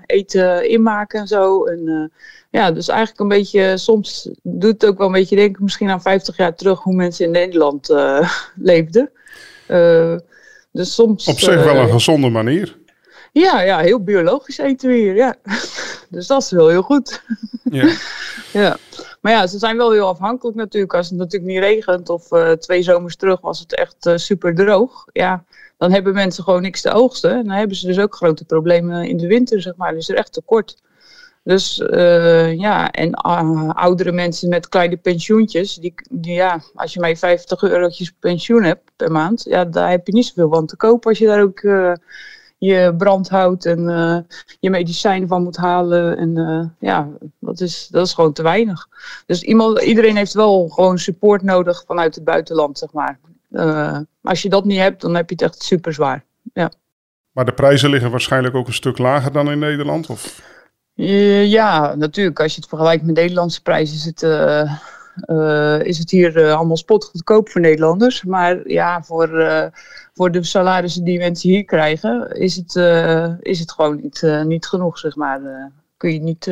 eten 0.06 0.68
inmaken 0.68 1.20
en 1.20 1.26
zo. 1.26 1.64
En, 1.64 2.12
ja, 2.50 2.72
dus 2.72 2.88
eigenlijk 2.88 3.20
een 3.20 3.28
beetje, 3.28 3.76
soms 3.78 4.30
doet 4.42 4.72
het 4.72 4.86
ook 4.86 4.98
wel 4.98 5.06
een 5.06 5.12
beetje 5.12 5.36
denken 5.36 5.64
misschien 5.64 5.90
aan 5.90 6.02
50 6.02 6.36
jaar 6.36 6.54
terug 6.54 6.80
hoe 6.80 6.94
mensen 6.94 7.24
in 7.24 7.30
Nederland 7.30 7.88
leefden. 8.56 9.10
dus 10.72 10.94
soms, 10.94 11.26
Op 11.26 11.38
zich 11.38 11.64
wel 11.64 11.76
een 11.76 11.90
gezonde 11.90 12.28
manier. 12.28 12.80
Ja, 13.32 13.60
ja, 13.60 13.78
heel 13.78 14.02
biologisch 14.02 14.58
eten 14.58 14.88
we 14.88 14.94
hier, 14.94 15.14
ja. 15.14 15.36
Dus 16.12 16.26
dat 16.26 16.42
is 16.42 16.50
wel 16.50 16.68
heel 16.68 16.82
goed. 16.82 17.22
Ja. 17.62 17.96
ja. 18.62 18.76
Maar 19.20 19.32
ja, 19.32 19.46
ze 19.46 19.58
zijn 19.58 19.76
wel 19.76 19.92
heel 19.92 20.08
afhankelijk 20.08 20.56
natuurlijk. 20.56 20.94
Als 20.94 21.08
het 21.08 21.18
natuurlijk 21.18 21.52
niet 21.52 21.62
regent 21.62 22.08
of 22.08 22.32
uh, 22.32 22.50
twee 22.50 22.82
zomers 22.82 23.16
terug 23.16 23.40
was 23.40 23.58
het 23.58 23.74
echt 23.74 24.06
uh, 24.06 24.16
super 24.16 24.54
droog. 24.54 25.04
Ja, 25.12 25.44
dan 25.78 25.92
hebben 25.92 26.14
mensen 26.14 26.44
gewoon 26.44 26.62
niks 26.62 26.80
te 26.80 26.92
oogsten. 26.92 27.30
En 27.30 27.44
dan 27.44 27.56
hebben 27.56 27.76
ze 27.76 27.86
dus 27.86 27.98
ook 27.98 28.14
grote 28.14 28.44
problemen 28.44 29.08
in 29.08 29.16
de 29.16 29.26
winter, 29.26 29.62
zeg 29.62 29.76
maar. 29.76 29.94
Is 29.94 30.08
er 30.08 30.16
echt 30.16 30.32
tekort. 30.32 30.82
Dus 31.44 31.78
uh, 31.78 32.58
ja, 32.58 32.90
en 32.90 33.14
oudere 33.74 34.12
mensen 34.12 34.48
met 34.48 34.68
kleine 34.68 34.96
pensioentjes, 34.96 35.74
die, 35.74 35.94
die, 36.10 36.34
ja, 36.34 36.62
als 36.74 36.92
je 36.92 37.00
maar 37.00 37.16
50 37.16 37.62
eurotjes 37.62 38.12
pensioen 38.20 38.62
hebt 38.62 38.90
per 38.96 39.12
maand, 39.12 39.42
ja, 39.44 39.64
daar 39.64 39.90
heb 39.90 40.06
je 40.06 40.12
niet 40.12 40.26
zoveel 40.26 40.48
van 40.48 40.66
te 40.66 40.76
kopen 40.76 41.08
als 41.08 41.18
je 41.18 41.26
daar 41.26 41.42
ook 41.42 41.62
je 42.66 42.94
brandhout 42.98 43.64
en 43.64 43.78
uh, 43.78 44.18
je 44.60 44.70
medicijnen 44.70 45.28
van 45.28 45.42
moet 45.42 45.56
halen. 45.56 46.16
En 46.16 46.38
uh, 46.38 46.64
ja, 46.78 47.08
dat 47.38 47.60
is, 47.60 47.88
dat 47.90 48.06
is 48.06 48.14
gewoon 48.14 48.32
te 48.32 48.42
weinig. 48.42 48.88
Dus 49.26 49.42
iemand, 49.42 49.82
iedereen 49.82 50.16
heeft 50.16 50.32
wel 50.32 50.68
gewoon 50.68 50.98
support 50.98 51.42
nodig 51.42 51.84
vanuit 51.86 52.14
het 52.14 52.24
buitenland, 52.24 52.78
zeg 52.78 52.92
maar. 52.92 53.18
Uh, 53.50 53.98
als 54.22 54.42
je 54.42 54.48
dat 54.48 54.64
niet 54.64 54.78
hebt, 54.78 55.00
dan 55.00 55.14
heb 55.14 55.28
je 55.28 55.34
het 55.34 55.44
echt 55.44 55.62
super 55.62 55.92
zwaar. 55.92 56.24
Ja. 56.54 56.70
Maar 57.32 57.44
de 57.44 57.52
prijzen 57.52 57.90
liggen 57.90 58.10
waarschijnlijk 58.10 58.54
ook 58.54 58.66
een 58.66 58.72
stuk 58.72 58.98
lager 58.98 59.32
dan 59.32 59.50
in 59.50 59.58
Nederland? 59.58 60.10
Of? 60.10 60.42
Ja, 60.94 61.94
natuurlijk. 61.94 62.40
Als 62.40 62.54
je 62.54 62.60
het 62.60 62.68
vergelijkt 62.68 63.04
met 63.04 63.14
Nederlandse 63.14 63.62
prijzen, 63.62 63.96
is 63.96 64.04
het 64.04 64.22
uh, 65.26 65.80
is 65.82 65.98
het 65.98 66.10
hier 66.10 66.36
uh, 66.36 66.54
allemaal 66.54 66.76
spotgoedkoop 66.76 67.48
voor 67.48 67.60
Nederlanders. 67.60 68.24
Maar 68.24 68.68
ja, 68.68 69.02
voor, 69.02 69.40
uh, 69.40 69.64
voor 70.14 70.30
de 70.30 70.42
salarissen 70.42 71.04
die 71.04 71.18
mensen 71.18 71.50
hier 71.50 71.64
krijgen, 71.64 72.30
is 72.30 72.56
het, 72.56 72.76
is 73.40 73.58
het 73.58 73.72
gewoon 73.72 74.00
niet, 74.02 74.22
niet 74.44 74.66
genoeg, 74.66 74.98
zeg 74.98 75.16
maar. 75.16 75.40
kun 75.96 76.12
je 76.12 76.20
niet 76.20 76.44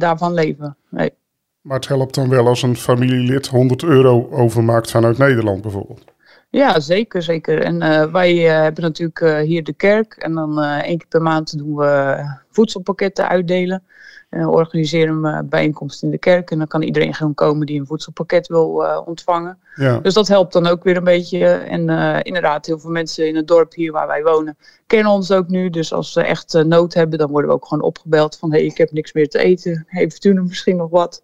daarvan 0.00 0.34
leven. 0.34 0.76
Nee. 0.90 1.12
Maar 1.60 1.76
het 1.76 1.88
helpt 1.88 2.14
dan 2.14 2.28
wel 2.28 2.46
als 2.46 2.62
een 2.62 2.76
familielid 2.76 3.46
100 3.46 3.82
euro 3.82 4.28
overmaakt 4.30 4.90
vanuit 4.90 5.18
Nederland 5.18 5.62
bijvoorbeeld? 5.62 6.04
Ja, 6.50 6.80
zeker, 6.80 7.22
zeker. 7.22 7.62
En 7.62 7.78
wij 8.12 8.34
hebben 8.34 8.82
natuurlijk 8.82 9.46
hier 9.46 9.64
de 9.64 9.72
kerk. 9.72 10.14
En 10.14 10.34
dan 10.34 10.62
één 10.62 10.98
keer 10.98 11.08
per 11.08 11.22
maand 11.22 11.58
doen 11.58 11.76
we 11.76 12.16
voedselpakketten 12.50 13.28
uitdelen. 13.28 13.82
Uh, 14.30 14.48
organiseren 14.48 15.24
een 15.24 15.48
bijeenkomst 15.48 16.02
in 16.02 16.10
de 16.10 16.18
kerk. 16.18 16.50
En 16.50 16.58
dan 16.58 16.66
kan 16.66 16.82
iedereen 16.82 17.14
gewoon 17.14 17.34
komen 17.34 17.66
die 17.66 17.80
een 17.80 17.86
voedselpakket 17.86 18.46
wil 18.46 18.84
ontvangen. 19.04 19.58
Ja. 19.74 19.98
Dus 19.98 20.14
dat 20.14 20.28
helpt 20.28 20.52
dan 20.52 20.66
ook 20.66 20.84
weer 20.84 20.96
een 20.96 21.04
beetje. 21.04 21.46
En 21.46 21.80
inderdaad, 22.22 22.66
heel 22.66 22.78
veel 22.78 22.90
mensen 22.90 23.28
in 23.28 23.36
het 23.36 23.46
dorp 23.46 23.74
hier 23.74 23.92
waar 23.92 24.06
wij 24.06 24.22
wonen 24.22 24.56
kennen 24.86 25.12
ons 25.12 25.32
ook 25.32 25.48
nu. 25.48 25.70
Dus 25.70 25.92
als 25.92 26.12
ze 26.12 26.22
echt 26.22 26.62
nood 26.64 26.94
hebben, 26.94 27.18
dan 27.18 27.30
worden 27.30 27.50
we 27.50 27.56
ook 27.56 27.66
gewoon 27.66 27.84
opgebeld 27.84 28.36
van... 28.36 28.52
hé, 28.52 28.58
hey, 28.58 28.66
ik 28.66 28.76
heb 28.78 28.92
niks 28.92 29.12
meer 29.12 29.28
te 29.28 29.38
eten. 29.38 29.84
Heeft 29.88 30.24
u 30.24 30.34
misschien 30.34 30.76
nog 30.76 30.90
wat? 30.90 31.22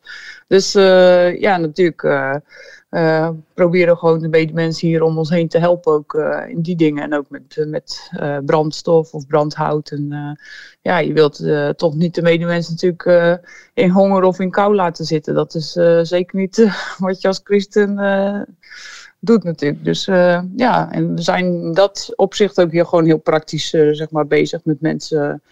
Dus 0.49 0.73
ja, 0.73 1.56
natuurlijk 1.56 2.02
uh, 2.94 3.28
proberen 3.54 3.96
gewoon 3.96 4.18
de 4.18 4.28
medemensen 4.28 4.88
hier 4.88 5.02
om 5.02 5.18
ons 5.18 5.30
heen 5.30 5.48
te 5.48 5.58
helpen 5.58 5.92
ook 5.92 6.14
uh, 6.14 6.48
in 6.48 6.62
die 6.62 6.76
dingen. 6.76 7.02
En 7.02 7.14
ook 7.14 7.26
met, 7.28 7.56
uh, 7.58 7.66
met 7.66 8.10
brandstof 8.46 9.12
of 9.12 9.26
brandhout. 9.26 9.90
En 9.90 10.38
ja, 10.82 10.98
je 10.98 11.12
wilt 11.12 11.44
toch 11.78 11.94
niet 11.94 12.14
de 12.14 12.22
medemensen 12.22 12.72
natuurlijk 12.72 13.40
in 13.74 13.90
honger 13.90 14.22
of 14.22 14.40
in 14.40 14.50
kou 14.50 14.74
laten 14.74 15.04
zitten. 15.04 15.34
Dat 15.34 15.54
is 15.54 15.72
zeker 16.02 16.38
niet 16.38 16.68
wat 16.98 17.20
je 17.20 17.28
als 17.28 17.40
christen 17.44 17.96
doet 19.18 19.44
natuurlijk. 19.44 19.84
Dus 19.84 20.04
ja, 20.56 20.92
en 20.92 21.14
we 21.14 21.22
zijn 21.22 21.44
in 21.44 21.72
dat 21.72 22.12
opzicht 22.16 22.60
ook 22.60 22.70
hier 22.70 22.86
gewoon 22.86 23.04
heel 23.04 23.18
praktisch 23.18 23.68
zeg 23.70 24.10
maar, 24.10 24.26
bezig 24.26 24.64
met 24.64 24.80
mensen 24.80 25.42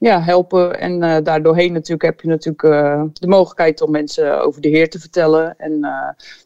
ja, 0.00 0.22
helpen. 0.22 0.78
En 0.78 1.02
uh, 1.02 1.16
daardoorheen 1.22 1.72
natuurlijk 1.72 2.02
heb 2.02 2.20
je 2.20 2.28
natuurlijk 2.28 2.62
uh, 2.62 3.02
de 3.12 3.26
mogelijkheid 3.26 3.80
om 3.80 3.90
mensen 3.90 4.44
over 4.44 4.60
de 4.60 4.68
Heer 4.68 4.90
te 4.90 5.00
vertellen. 5.00 5.58
En 5.58 5.80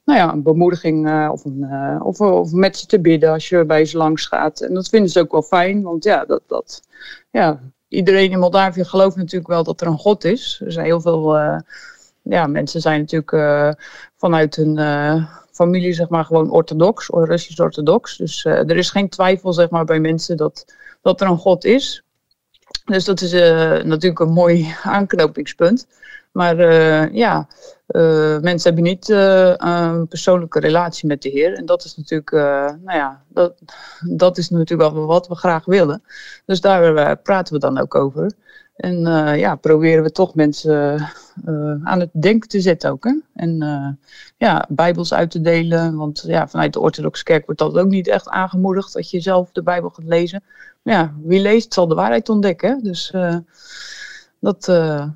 nou 0.05 0.19
ja, 0.19 0.33
een 0.33 0.43
bemoediging 0.43 1.29
of, 1.31 1.45
een, 1.45 1.67
of, 2.03 2.21
of, 2.21 2.53
met 2.53 2.77
ze 2.77 2.87
te 2.87 3.01
bidden 3.01 3.31
als 3.31 3.49
je 3.49 3.65
bij 3.65 3.85
ze 3.85 3.97
langs 3.97 4.27
gaat. 4.27 4.61
En 4.61 4.75
dat 4.75 4.89
vinden 4.89 5.11
ze 5.11 5.21
ook 5.21 5.33
wel 5.33 5.43
fijn, 5.43 5.83
want 5.83 6.05
ja, 6.05 6.25
dat, 6.25 6.43
dat, 6.47 6.83
ja 7.31 7.61
iedereen 7.89 8.31
in 8.31 8.39
Moldavië 8.39 8.85
gelooft 8.85 9.17
natuurlijk 9.17 9.51
wel 9.51 9.65
dat 9.65 9.81
er 9.81 9.87
een 9.87 9.99
God 9.99 10.25
is. 10.25 10.61
Er 10.65 10.73
zijn 10.73 10.87
heel 10.87 11.01
veel 11.01 11.39
ja, 12.23 12.47
mensen 12.47 12.81
zijn 12.81 13.01
natuurlijk 13.01 13.77
vanuit 14.17 14.57
hun 14.57 14.79
familie 15.53 15.93
zeg 15.93 16.09
maar 16.09 16.25
gewoon 16.25 16.51
orthodox, 16.51 17.09
Russisch-orthodox. 17.09 18.17
Dus 18.17 18.45
er 18.45 18.77
is 18.77 18.91
geen 18.91 19.09
twijfel 19.09 19.53
zeg 19.53 19.71
maar 19.71 19.85
bij 19.85 20.01
mensen 20.01 20.37
dat, 20.37 20.65
dat 21.03 21.21
er 21.21 21.27
een 21.27 21.39
God 21.39 21.65
is. 21.65 22.04
Dus 22.85 23.05
dat 23.05 23.21
is 23.21 23.33
uh, 23.33 23.83
natuurlijk 23.83 24.19
een 24.19 24.33
mooi 24.33 24.75
aanknopingspunt. 24.83 25.87
Maar 26.33 26.59
uh, 26.59 27.15
ja, 27.15 27.49
uh, 27.89 28.39
mensen 28.39 28.75
hebben 28.75 28.83
niet 28.83 29.09
een 29.09 30.09
persoonlijke 30.09 30.61
relatie 30.61 31.09
met 31.09 31.23
de 31.23 31.29
Heer. 31.29 31.55
En 31.55 31.67
dat 31.67 31.85
is 31.85 31.97
natuurlijk, 31.97 32.31
nou 32.31 32.99
ja, 32.99 33.23
dat, 33.29 33.55
dat 34.09 34.39
is 34.39 34.51
natuurlijk 34.51 34.93
wel 34.93 35.07
wat 35.07 35.29
we 35.29 35.35
graag 35.35 35.65
willen. 35.65 36.03
Dus 36.47 36.61
daar 36.61 37.17
praten 37.17 37.55
we 37.55 37.61
dan 37.61 37.79
ook 37.79 37.95
over. 37.95 38.33
En 38.77 39.01
ja, 39.39 39.55
proberen 39.55 40.03
we 40.03 40.11
toch 40.11 40.35
mensen 40.35 41.09
aan 41.85 42.01
het 42.01 42.11
denken 42.13 42.49
te 42.49 42.61
zetten 42.61 42.91
ook. 42.91 43.05
Hè? 43.05 43.15
En 43.35 43.59
ja, 44.37 44.67
bijbels 44.69 45.15
uit 45.15 45.31
te 45.31 45.41
delen. 45.41 45.97
Want 45.97 46.25
ja, 46.27 46.49
vanuit 46.49 46.73
de 46.73 46.81
orthodoxe 46.81 47.25
kerk 47.25 47.45
wordt 47.45 47.61
dat 47.61 47.79
ook 47.79 47.89
niet 47.89 48.09
echt 48.09 48.29
aangemoedigd. 48.29 48.93
Dat 48.93 49.11
je 49.11 49.21
zelf 49.21 49.53
de 49.53 49.63
bijbel 49.63 49.91
gaat 49.91 50.05
lezen 50.05 50.43
ja, 50.85 51.15
wie 51.23 51.41
leest 51.41 51.75
zal 51.75 51.89
de 51.89 51.95
waarheid 51.95 52.29
ontdekken. 52.29 52.83
Dus 52.83 53.13
dat, 54.39 54.65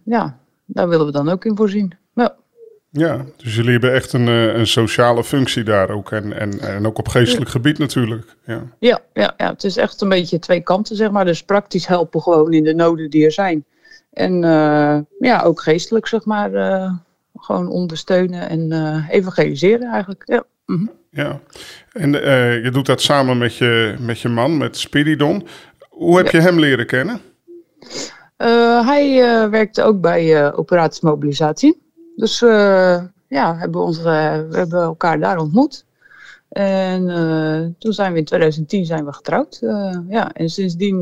ja, 0.05 0.39
daar 0.65 0.89
willen 0.89 1.07
we 1.07 1.13
dan 1.13 1.29
ook 1.29 1.45
in 1.45 1.57
voorzien. 1.57 1.98
Ja. 2.91 3.25
Dus 3.37 3.55
jullie 3.55 3.71
hebben 3.71 3.93
echt 3.93 4.13
een, 4.13 4.27
uh, 4.27 4.55
een 4.55 4.67
sociale 4.67 5.25
functie 5.25 5.63
daar 5.63 5.91
ook. 5.91 6.13
En, 6.13 6.39
en, 6.39 6.61
en 6.61 6.87
ook 6.87 6.99
op 6.99 7.09
geestelijk 7.09 7.51
gebied 7.51 7.79
natuurlijk. 7.79 8.37
Ja. 8.47 8.63
Ja, 8.79 9.01
ja, 9.13 9.35
ja, 9.37 9.51
het 9.53 9.65
is 9.65 9.77
echt 9.77 10.01
een 10.01 10.09
beetje 10.09 10.39
twee 10.39 10.61
kanten, 10.61 10.97
zeg 10.97 11.11
maar. 11.11 11.25
Dus 11.25 11.43
praktisch 11.43 11.87
helpen 11.87 12.23
gewoon 12.23 12.53
in 12.53 12.65
de 12.65 12.75
noden 12.75 13.11
die 13.11 13.25
er 13.25 13.33
zijn. 13.33 13.65
En 14.13 14.41
ja, 15.19 15.43
ook 15.45 15.61
geestelijk, 15.61 16.07
zeg 16.07 16.25
maar, 16.25 16.51
gewoon 17.37 17.69
ondersteunen 17.69 18.49
en 18.49 18.73
evangeliseren 19.11 19.93
eigenlijk. 19.93 20.23
Ja. 20.25 20.45
Mhm. 20.67 20.87
Ja, 21.11 21.41
en 21.93 22.13
je 22.63 22.69
doet 22.73 22.87
dat 22.87 23.01
samen 23.01 23.39
met 23.39 23.57
je, 23.57 23.95
met 23.99 24.21
je 24.21 24.29
man, 24.29 24.57
met 24.57 24.77
Spiridon. 24.77 25.47
Hoe 25.89 26.17
heb 26.17 26.29
je 26.29 26.41
hem 26.41 26.59
leren 26.59 26.87
kennen? 26.87 27.21
Hij 28.85 29.21
werkte 29.51 29.83
ook 29.83 30.01
bij 30.01 30.53
operaties 30.53 31.01
mobilisatie. 31.01 31.87
Dus 32.19 32.39
ja, 33.29 33.57
hebben 33.59 33.87
we 34.03 34.09
hebben 34.51 34.83
elkaar 34.83 35.19
daar 35.19 35.39
ontmoet. 35.39 35.85
En 36.49 37.07
toen 37.79 37.93
zijn 37.93 38.13
we 38.13 38.19
in 38.19 38.25
2010 38.25 38.85
zijn 38.85 39.05
we 39.05 39.13
getrouwd. 39.13 39.59
ja, 40.09 40.33
en 40.33 40.49
sindsdien 40.49 41.01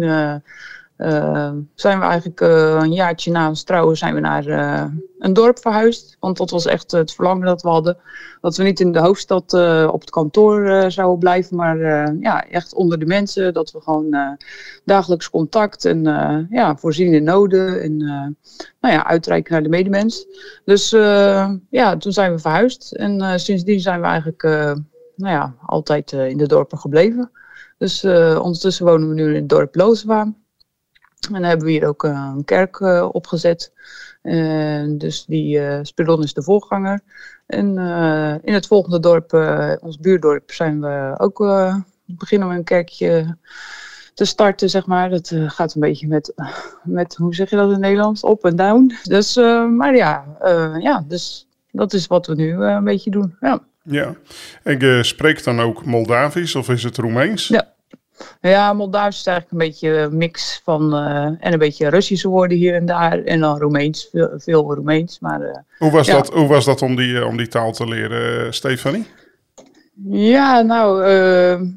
uh, 0.99 1.53
zijn 1.75 1.99
we 1.99 2.05
eigenlijk 2.05 2.41
uh, 2.41 2.79
een 2.81 2.93
jaartje 2.93 3.31
na 3.31 3.49
ons 3.49 3.63
trouwen 3.63 3.97
zijn 3.97 4.15
we 4.15 4.21
naar 4.21 4.47
uh, 4.47 4.85
een 5.19 5.33
dorp 5.33 5.59
verhuisd. 5.59 6.17
Want 6.21 6.37
dat 6.37 6.51
was 6.51 6.67
echt 6.67 6.91
het 6.91 7.13
verlangen 7.13 7.47
dat 7.47 7.63
we 7.63 7.69
hadden. 7.69 7.97
Dat 8.41 8.57
we 8.57 8.63
niet 8.63 8.81
in 8.81 8.93
de 8.93 8.99
hoofdstad 8.99 9.53
op 9.91 10.01
het 10.01 10.11
kantoor 10.11 10.91
zouden 10.91 11.19
blijven, 11.19 11.57
maar 11.57 11.79
ja, 12.21 12.49
echt 12.49 12.75
onder 12.75 12.99
de 12.99 13.07
mensen. 13.07 13.55
Dat 13.55 13.73
we 13.73 13.81
gewoon 13.81 14.39
dagelijks 14.85 15.31
contact 15.31 15.85
en 15.85 16.03
ja, 16.51 16.77
voorziene 16.77 17.21
noden 17.21 17.83
en 17.83 17.97
nou 18.81 18.95
ja, 18.95 19.07
uitreiken 19.07 19.53
naar 19.53 19.63
de 19.63 19.69
medemens. 19.69 20.27
Dus 20.65 20.91
ja, 21.71 21.97
toen 21.97 22.13
zijn 22.13 22.33
we 22.33 22.39
verhuisd. 22.39 22.93
En 22.93 23.41
sindsdien 23.41 23.81
zijn 23.81 24.01
we 24.01 24.07
eigenlijk 24.07 24.43
nou 25.17 25.33
ja, 25.33 25.55
altijd 25.67 26.13
in 26.13 26.37
de 26.37 26.49
dorpen 26.49 26.79
gebleven. 26.79 27.31
Dus 27.79 28.05
ondertussen 28.39 28.87
wonen 28.87 29.09
we 29.09 29.15
nu 29.15 29.29
in 29.29 29.35
het 29.35 29.49
dorp 29.49 29.75
Looswaan. 29.75 30.46
En 31.27 31.33
dan 31.33 31.43
hebben 31.43 31.67
we 31.67 31.73
hier 31.73 31.89
ook 31.89 32.05
eh, 32.05 32.33
een 32.37 32.45
kerk 32.45 32.79
uh, 32.79 33.09
opgezet. 33.13 33.73
dus 34.89 35.25
die 35.25 35.59
uh, 35.59 35.79
Spiridon 35.83 36.23
is 36.23 36.35
de 36.35 36.43
voorganger. 36.43 37.01
En 37.47 37.67
in 38.43 38.55
het 38.55 38.67
volgende 38.67 39.01
dorp, 39.01 39.33
ons 39.83 39.99
buurdorp, 39.99 40.51
zijn 40.51 40.81
we 40.81 41.15
ook 41.19 41.39
beginnen 42.05 42.49
we 42.49 42.55
een 42.55 42.65
kerkje 42.65 43.37
te 44.15 44.25
starten, 44.25 44.71
zeg 44.71 44.87
maar. 44.87 45.11
Dat 45.11 45.33
gaat 45.47 45.75
een 45.75 45.81
beetje 45.81 46.07
met, 46.07 46.33
met, 46.83 47.15
hoe 47.15 47.35
zeg 47.35 47.51
je 47.51 47.57
dat 47.57 47.73
in 47.73 47.81
Nederlands, 47.81 48.23
op 48.23 48.45
en 48.45 48.57
down. 48.57 48.95
Dus, 49.03 49.35
maar 49.77 49.97
ja, 49.97 50.25
ja, 50.79 51.05
dus 51.09 51.49
dat 51.71 51.93
is 51.93 52.07
wat 52.07 52.27
we 52.27 52.35
nu 52.35 52.53
een 52.53 52.85
beetje 52.85 53.11
doen. 53.11 53.37
Ja. 53.41 53.61
Ja, 53.89 54.15
en 54.63 54.79
je 54.79 55.05
spreekt 55.05 55.45
dan 55.45 55.61
ook 55.61 55.85
Moldavisch 55.85 56.55
of 56.55 56.69
is 56.69 56.83
het 56.83 56.97
Roemeens? 56.97 57.49
Ja, 57.49 57.75
ja, 58.49 58.73
Moldavisch 58.73 59.19
is 59.19 59.27
eigenlijk 59.27 59.63
een 59.63 59.69
beetje 59.69 59.99
een 59.99 60.17
mix 60.17 60.61
van 60.65 60.95
uh, 60.95 61.25
en 61.25 61.53
een 61.53 61.59
beetje 61.59 61.89
Russische 61.89 62.29
woorden 62.29 62.59
hier 62.59 62.75
en 62.75 62.87
daar. 62.87 63.23
En 63.23 63.41
dan 63.41 63.59
Roemeens, 63.59 64.09
veel, 64.11 64.31
veel 64.37 64.75
Roemeens. 64.75 65.19
Maar, 65.21 65.41
uh, 65.41 65.57
hoe, 65.79 65.91
was 65.91 66.07
dat, 66.07 66.29
hoe 66.33 66.47
was 66.47 66.65
dat 66.65 66.83
om 66.83 66.97
die, 66.97 67.27
om 67.27 67.37
die 67.37 67.49
taal 67.49 67.73
te 67.73 67.89
leren, 67.89 68.55
Stefanie? 68.55 69.07
Ja, 70.09 70.61
nou, 70.61 71.05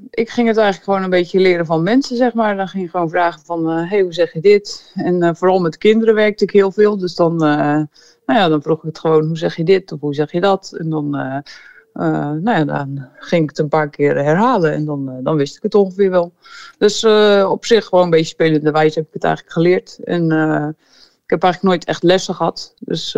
ik 0.09 0.29
ging 0.29 0.47
het 0.47 0.57
eigenlijk 0.57 0.83
gewoon 0.83 1.03
een 1.03 1.09
beetje 1.09 1.39
leren 1.39 1.65
van 1.65 1.83
mensen, 1.83 2.17
zeg 2.17 2.33
maar. 2.33 2.55
Dan 2.55 2.67
ging 2.67 2.83
ik 2.83 2.89
gewoon 2.89 3.09
vragen 3.09 3.41
van, 3.45 3.67
hé, 3.67 3.87
hey, 3.87 4.01
hoe 4.01 4.13
zeg 4.13 4.33
je 4.33 4.39
dit? 4.39 4.91
En 4.95 5.35
vooral 5.35 5.59
met 5.59 5.77
kinderen 5.77 6.15
werkte 6.15 6.43
ik 6.43 6.51
heel 6.51 6.71
veel. 6.71 6.97
Dus 6.97 7.15
dan, 7.15 7.35
nou 7.35 7.87
ja, 8.25 8.47
dan 8.47 8.61
vroeg 8.61 8.77
ik 8.77 8.83
het 8.83 8.99
gewoon, 8.99 9.27
hoe 9.27 9.37
zeg 9.37 9.55
je 9.55 9.63
dit? 9.63 9.91
Of 9.91 9.99
hoe 9.99 10.13
zeg 10.13 10.31
je 10.31 10.41
dat? 10.41 10.75
En 10.77 10.89
dan 10.89 11.15
nou 11.99 12.49
ja, 12.51 12.63
dan 12.63 13.07
ging 13.19 13.43
ik 13.43 13.49
het 13.49 13.59
een 13.59 13.67
paar 13.67 13.89
keer 13.89 14.15
herhalen 14.15 14.73
en 14.73 14.85
dan, 14.85 15.09
uh, 15.09 15.15
dan 15.23 15.35
wist 15.35 15.55
ik 15.55 15.63
het 15.63 15.75
ongeveer 15.75 16.09
wel. 16.09 16.33
Dus 16.77 17.03
uh, 17.03 17.47
op 17.49 17.65
zich 17.65 17.85
gewoon 17.85 18.03
een 18.03 18.09
beetje 18.09 18.25
spelende 18.25 18.71
wijze 18.71 18.99
heb 18.99 19.07
ik 19.07 19.13
het 19.13 19.23
eigenlijk 19.23 19.53
geleerd. 19.53 19.99
En 20.03 20.23
ik 21.23 21.29
heb 21.29 21.43
eigenlijk 21.43 21.73
nooit 21.73 21.85
echt 21.85 22.03
lessen 22.03 22.35
gehad. 22.35 22.73
Dus 22.79 23.11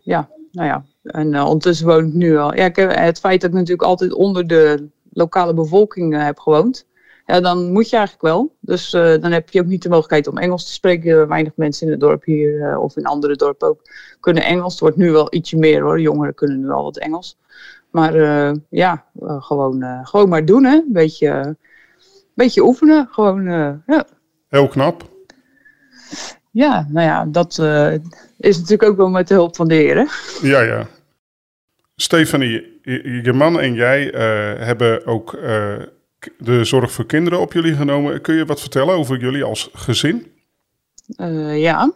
ja, 0.00 0.28
nou 0.52 0.68
ja. 0.68 0.84
En 1.02 1.40
ondertussen 1.42 1.86
woon 1.86 2.06
ik 2.06 2.12
nu 2.12 2.36
al. 2.36 2.54
Ja, 2.54 2.64
ik 2.64 2.76
heb, 2.76 2.94
het 2.94 3.18
feit 3.18 3.40
dat 3.40 3.50
ik 3.50 3.56
natuurlijk 3.56 3.88
altijd 3.88 4.12
onder 4.12 4.46
de 4.46 4.88
lokale 5.12 5.54
bevolking 5.54 6.22
heb 6.22 6.38
gewoond. 6.38 6.86
Ja, 7.26 7.40
dan 7.40 7.72
moet 7.72 7.90
je 7.90 7.96
eigenlijk 7.96 8.26
wel. 8.26 8.54
Dus 8.60 8.90
dan 8.90 9.32
heb 9.32 9.50
je 9.50 9.60
ook 9.60 9.66
niet 9.66 9.82
de 9.82 9.88
mogelijkheid 9.88 10.26
om 10.26 10.38
Engels 10.38 10.66
te 10.66 10.72
spreken. 10.72 11.28
Weinig 11.28 11.52
mensen 11.56 11.86
in 11.86 11.92
het 11.92 12.00
dorp 12.00 12.24
hier 12.24 12.78
of 12.78 12.96
in 12.96 13.06
andere 13.06 13.36
dorpen 13.36 13.68
ook 13.68 13.80
kunnen 14.20 14.44
Engels. 14.44 14.72
Het 14.72 14.80
wordt 14.80 14.96
nu 14.96 15.10
wel 15.10 15.34
ietsje 15.34 15.56
meer 15.56 15.82
hoor. 15.82 16.00
Jongeren 16.00 16.34
kunnen 16.34 16.60
nu 16.60 16.70
al 16.70 16.82
wat 16.82 16.98
Engels. 16.98 17.38
Maar 17.90 18.16
uh, 18.16 18.52
ja, 18.70 19.04
uh, 19.22 19.42
gewoon, 19.42 19.82
uh, 19.82 20.06
gewoon 20.06 20.28
maar 20.28 20.44
doen, 20.44 20.64
hè. 20.64 20.80
Beetje, 20.86 21.56
beetje 22.34 22.62
oefenen, 22.62 23.08
gewoon, 23.10 23.44
ja. 23.86 24.06
Heel 24.48 24.68
knap. 24.68 25.08
Ja, 26.50 26.86
nou 26.88 27.06
ja, 27.06 27.24
dat 27.24 27.58
is 28.36 28.56
natuurlijk 28.56 28.90
ook 28.90 28.96
wel 28.96 29.08
met 29.08 29.28
de 29.28 29.34
hulp 29.34 29.56
van 29.56 29.68
de 29.68 29.74
heren. 29.74 30.08
Ja, 30.42 30.60
ja. 30.60 30.86
Stefanie, 31.96 32.80
je, 32.82 33.20
je 33.22 33.32
man 33.32 33.60
en 33.60 33.74
jij 33.74 34.04
hebben 34.58 35.06
ook 35.06 35.30
de 36.38 36.64
zorg 36.64 36.92
voor 36.92 37.06
kinderen 37.06 37.40
op 37.40 37.52
jullie 37.52 37.74
genomen. 37.74 38.20
Kun 38.20 38.34
je 38.34 38.44
wat 38.44 38.60
vertellen 38.60 38.94
over 38.94 39.18
jullie 39.18 39.44
als 39.44 39.70
gezin? 39.72 40.32
ja, 41.54 41.92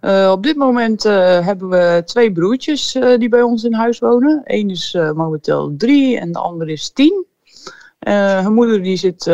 uh, 0.00 0.30
op 0.32 0.42
dit 0.42 0.56
moment 0.56 1.04
uh, 1.04 1.12
hebben 1.46 1.68
we 1.68 2.02
twee 2.04 2.32
broertjes 2.32 2.94
uh, 2.94 3.18
die 3.18 3.28
bij 3.28 3.42
ons 3.42 3.64
in 3.64 3.74
huis 3.74 3.98
wonen. 3.98 4.42
Eén 4.44 4.70
is 4.70 4.98
momenteel 5.14 5.74
drie 5.76 6.18
en 6.18 6.32
de 6.32 6.38
andere 6.38 6.72
is 6.72 6.90
tien. 6.90 7.26
hun 7.98 8.54
moeder 8.54 8.82
die 8.82 8.96
zit 8.96 9.26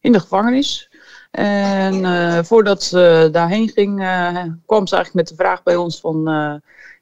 in 0.00 0.12
de 0.12 0.20
gevangenis. 0.20 0.90
En 1.30 2.44
voordat 2.44 2.82
ze 2.82 3.28
daarheen 3.32 3.68
ging, 3.68 3.96
kwam 4.66 4.86
ze 4.86 4.94
eigenlijk 4.94 5.14
met 5.14 5.28
de 5.28 5.34
vraag 5.34 5.62
bij 5.62 5.76
ons 5.76 6.00
van 6.00 6.22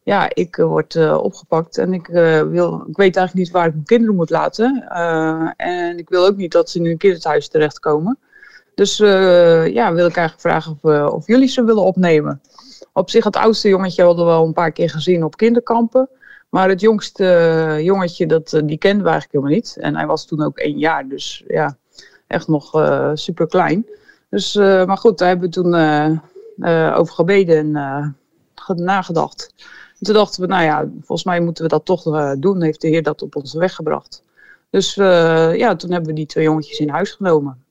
ja, 0.03 0.31
ik 0.35 0.57
word 0.57 0.97
opgepakt 1.13 1.79
en 1.79 1.93
ik, 1.93 2.07
wil, 2.51 2.85
ik 2.89 2.97
weet 2.97 3.17
eigenlijk 3.17 3.35
niet 3.35 3.51
waar 3.51 3.67
ik 3.67 3.73
mijn 3.73 3.85
kinderen 3.85 4.15
moet 4.15 4.31
laten. 4.31 4.89
en 5.57 5.99
ik 5.99 6.09
wil 6.09 6.27
ook 6.27 6.37
niet 6.37 6.53
dat 6.53 6.71
ze 6.71 6.79
in 6.79 6.87
een 6.87 6.97
kinderthuis 6.97 7.49
terechtkomen. 7.49 8.19
Dus 8.79 8.97
ja, 9.73 9.93
wil 9.93 10.07
ik 10.07 10.17
eigenlijk 10.17 10.41
vragen 10.41 10.79
of, 10.81 11.13
of 11.13 11.27
jullie 11.27 11.49
ze 11.49 11.65
willen 11.65 11.83
opnemen. 11.83 12.41
Op 12.93 13.11
zich, 13.11 13.25
het 13.25 13.37
oudste 13.37 13.69
jongetje 13.69 14.03
hadden 14.03 14.27
we 14.27 14.33
al 14.33 14.47
een 14.47 14.53
paar 14.53 14.73
keer 14.73 14.91
gezien 14.91 15.25
op 15.25 15.37
kinderkampen. 15.37 16.09
Maar 16.49 16.69
het 16.69 16.81
jongste 16.81 17.25
eh, 17.25 17.81
jongetje, 17.85 18.27
dat, 18.27 18.53
eh, 18.53 18.63
die 18.65 18.79
kenden 18.79 19.05
we 19.05 19.11
eigenlijk 19.11 19.33
helemaal 19.33 19.55
niet. 19.55 19.77
En 19.81 19.97
hij 19.97 20.07
was 20.07 20.27
toen 20.27 20.43
ook 20.43 20.59
één 20.59 20.79
jaar, 20.79 21.09
dus 21.09 21.45
ja, 21.49 21.77
echt 22.27 22.49
nog 22.49 22.71
super 23.15 23.47
klein. 23.47 23.87
Dus, 24.31 24.55
maar 24.55 24.97
goed, 24.97 25.19
daar 25.19 25.29
hebben 25.29 25.47
we 25.47 25.55
toen 25.55 25.75
over 26.95 27.15
gebeden 27.15 27.77
en 27.77 28.17
nagedacht. 28.77 29.55
En 29.99 30.05
toen 30.07 30.15
dachten 30.15 30.41
we, 30.41 30.47
nou 30.47 30.65
ja, 30.65 30.89
volgens 30.97 31.25
mij 31.25 31.41
moeten 31.41 31.63
we 31.63 31.71
dat 31.71 31.85
toch 31.85 32.03
doen. 32.39 32.63
Heeft 32.63 32.81
de 32.81 32.89
Heer 32.89 33.03
dat 33.03 33.23
op 33.23 33.37
onze 33.37 33.59
weg 33.59 33.75
gebracht. 33.75 34.23
Dus 34.71 34.95
ja, 34.95 35.77
toen 35.77 35.91
hebben 35.91 36.09
we 36.09 36.15
die 36.15 36.27
twee 36.27 36.45
jongetjes 36.45 36.79
in 36.79 36.89
huis 36.89 37.11
genomen. 37.11 37.67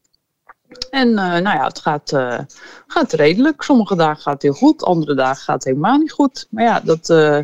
En 0.90 1.08
uh, 1.10 1.16
nou 1.16 1.44
ja, 1.44 1.64
het 1.64 1.80
gaat, 1.80 2.12
uh, 2.12 2.40
gaat 2.88 3.14
redelijk. 3.14 3.62
Sommige 3.62 3.96
dagen 3.96 4.22
gaat 4.22 4.34
het 4.34 4.42
heel 4.42 4.54
goed, 4.54 4.84
andere 4.84 5.16
dagen 5.16 5.44
gaat 5.44 5.56
het 5.56 5.64
helemaal 5.64 5.98
niet 5.98 6.12
goed. 6.12 6.48
Maar 6.50 6.64
ja, 6.64 6.80
dat, 6.80 7.10
uh, 7.10 7.38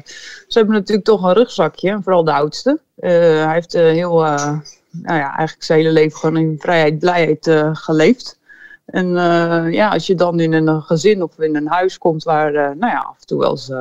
ze 0.47 0.57
hebben 0.57 0.75
natuurlijk 0.75 1.07
toch 1.07 1.23
een 1.23 1.33
rugzakje, 1.33 1.99
vooral 2.01 2.23
de 2.23 2.33
oudste. 2.33 2.79
hij 2.95 3.53
heeft 3.53 3.73
heel, 3.73 4.19
nou 4.19 5.17
ja, 5.19 5.35
eigenlijk 5.35 5.63
zijn 5.63 5.79
hele 5.79 5.91
leven 5.91 6.19
gewoon 6.19 6.37
in 6.37 6.55
vrijheid, 6.59 6.99
blijheid 6.99 7.51
geleefd. 7.73 8.39
En 8.93 9.07
ja, 9.71 9.89
als 9.89 10.07
je 10.07 10.15
dan 10.15 10.39
in 10.39 10.53
een 10.53 10.81
gezin 10.81 11.23
of 11.23 11.39
in 11.39 11.55
een 11.55 11.67
huis 11.67 11.97
komt 11.97 12.23
waar 12.23 12.51
nou 12.51 12.91
ja, 12.91 12.99
af 12.99 13.19
en 13.19 13.27
toe 13.27 13.39
wel 13.39 13.51
eens 13.51 13.71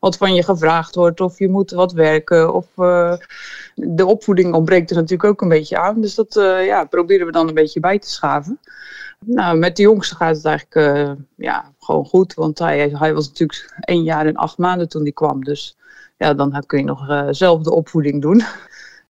wat 0.00 0.16
van 0.16 0.34
je 0.34 0.42
gevraagd 0.42 0.94
wordt, 0.94 1.20
of 1.20 1.38
je 1.38 1.48
moet 1.48 1.70
wat 1.70 1.92
werken, 1.92 2.54
of 2.54 2.66
de 3.74 4.06
opvoeding 4.06 4.54
ontbreekt 4.54 4.90
er 4.90 4.96
natuurlijk 4.96 5.30
ook 5.30 5.40
een 5.40 5.48
beetje 5.48 5.78
aan. 5.78 6.00
Dus 6.00 6.14
dat 6.14 6.34
ja, 6.64 6.84
proberen 6.84 7.26
we 7.26 7.32
dan 7.32 7.48
een 7.48 7.54
beetje 7.54 7.80
bij 7.80 7.98
te 7.98 8.10
schaven. 8.10 8.60
Nou, 9.24 9.58
met 9.58 9.76
de 9.76 9.82
jongste 9.82 10.14
gaat 10.14 10.36
het 10.36 10.44
eigenlijk 10.44 11.16
ja, 11.36 11.72
gewoon 11.78 12.06
goed. 12.06 12.34
Want 12.34 12.58
hij, 12.58 12.88
hij 12.92 13.14
was 13.14 13.28
natuurlijk 13.28 13.74
één 13.80 14.02
jaar 14.02 14.26
en 14.26 14.36
acht 14.36 14.58
maanden 14.58 14.88
toen 14.88 15.02
hij 15.02 15.12
kwam. 15.12 15.44
Dus 15.44 15.76
ja, 16.16 16.34
dan 16.34 16.62
kun 16.66 16.78
je 16.78 16.84
nog 16.84 17.26
zelf 17.30 17.62
de 17.62 17.74
opvoeding 17.74 18.22
doen. 18.22 18.42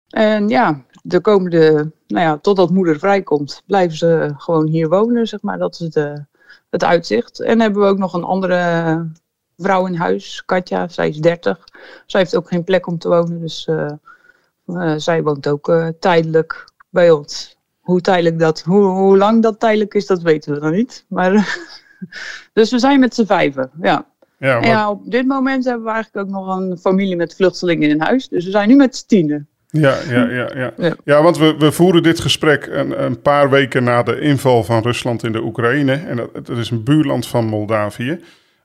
En 0.09 0.49
ja, 0.49 0.85
de 1.03 1.21
komende, 1.21 1.91
nou 2.07 2.25
ja, 2.27 2.39
totdat 2.39 2.71
moeder 2.71 2.99
vrijkomt, 2.99 3.63
blijven 3.67 3.97
ze 3.97 4.33
gewoon 4.37 4.67
hier 4.67 4.89
wonen, 4.89 5.27
zeg 5.27 5.43
maar. 5.43 5.59
Dat 5.59 5.81
is 5.81 5.91
de, 5.91 6.25
het 6.71 6.85
uitzicht. 6.85 7.41
En 7.41 7.61
hebben 7.61 7.83
we 7.83 7.89
ook 7.89 7.99
nog 7.99 8.15
een 8.15 8.25
andere 8.25 9.11
vrouw 9.57 9.87
in 9.87 9.95
huis, 9.95 10.43
Katja. 10.45 10.89
Zij 10.89 11.09
is 11.09 11.19
30. 11.19 11.65
Zij 12.07 12.21
heeft 12.21 12.37
ook 12.37 12.49
geen 12.49 12.65
plek 12.65 12.87
om 12.87 12.99
te 12.99 13.09
wonen. 13.09 13.41
Dus 13.41 13.67
uh, 13.67 14.95
zij 14.97 15.23
woont 15.23 15.49
ook 15.49 15.93
tijdelijk 16.01 16.71
bij 16.91 17.11
ons. 17.11 17.57
Hoe 17.81 18.01
tijdelijk 18.01 18.39
dat, 18.39 18.61
hoe, 18.61 18.85
hoe 18.85 19.17
lang 19.17 19.43
dat 19.43 19.61
tijdelijk 19.61 19.95
is, 19.95 20.07
dat 20.07 20.23
weten 20.23 20.55
we 20.55 20.61
nog 20.61 20.73
niet. 20.73 21.05
Maar, 21.09 21.59
dus 22.53 22.71
we 22.71 22.79
zijn 22.79 23.01
met 23.01 23.15
z'n 23.15 23.25
vijven, 23.25 23.71
ja. 23.81 24.07
Ja, 24.39 24.55
maar... 24.61 24.67
ja, 24.67 24.91
op 24.91 25.11
dit 25.11 25.27
moment 25.27 25.65
hebben 25.65 25.85
we 25.85 25.91
eigenlijk 25.91 26.27
ook 26.27 26.33
nog 26.33 26.57
een 26.57 26.79
familie 26.79 27.17
met 27.17 27.35
vluchtelingen 27.35 27.89
in 27.89 28.01
huis. 28.01 28.29
Dus 28.29 28.45
we 28.45 28.51
zijn 28.51 28.69
nu 28.69 28.77
met 28.77 28.97
z'n 28.97 29.07
tienen. 29.07 29.49
Ja, 29.73 29.97
ja, 30.09 30.31
ja, 30.31 30.51
ja. 30.55 30.73
ja. 30.77 30.95
ja 31.05 31.23
want 31.23 31.39
we, 31.39 31.55
we 31.59 31.73
voeren 31.73 32.03
dit 32.03 32.21
gesprek 32.21 32.67
een, 32.67 33.05
een 33.05 33.23
paar 33.23 33.51
weken 33.51 33.85
na 33.85 34.03
de 34.03 34.21
inval 34.21 34.65
van 34.65 34.83
Rusland 34.83 35.25
in 35.25 35.33
de 35.33 35.43
Oekraïne. 35.43 35.93
En 35.93 36.17
dat, 36.17 36.47
dat 36.47 36.59
is 36.59 36.71
een 36.71 36.85
buurland 36.85 37.27
van 37.27 37.45
Moldavië. 37.45 38.21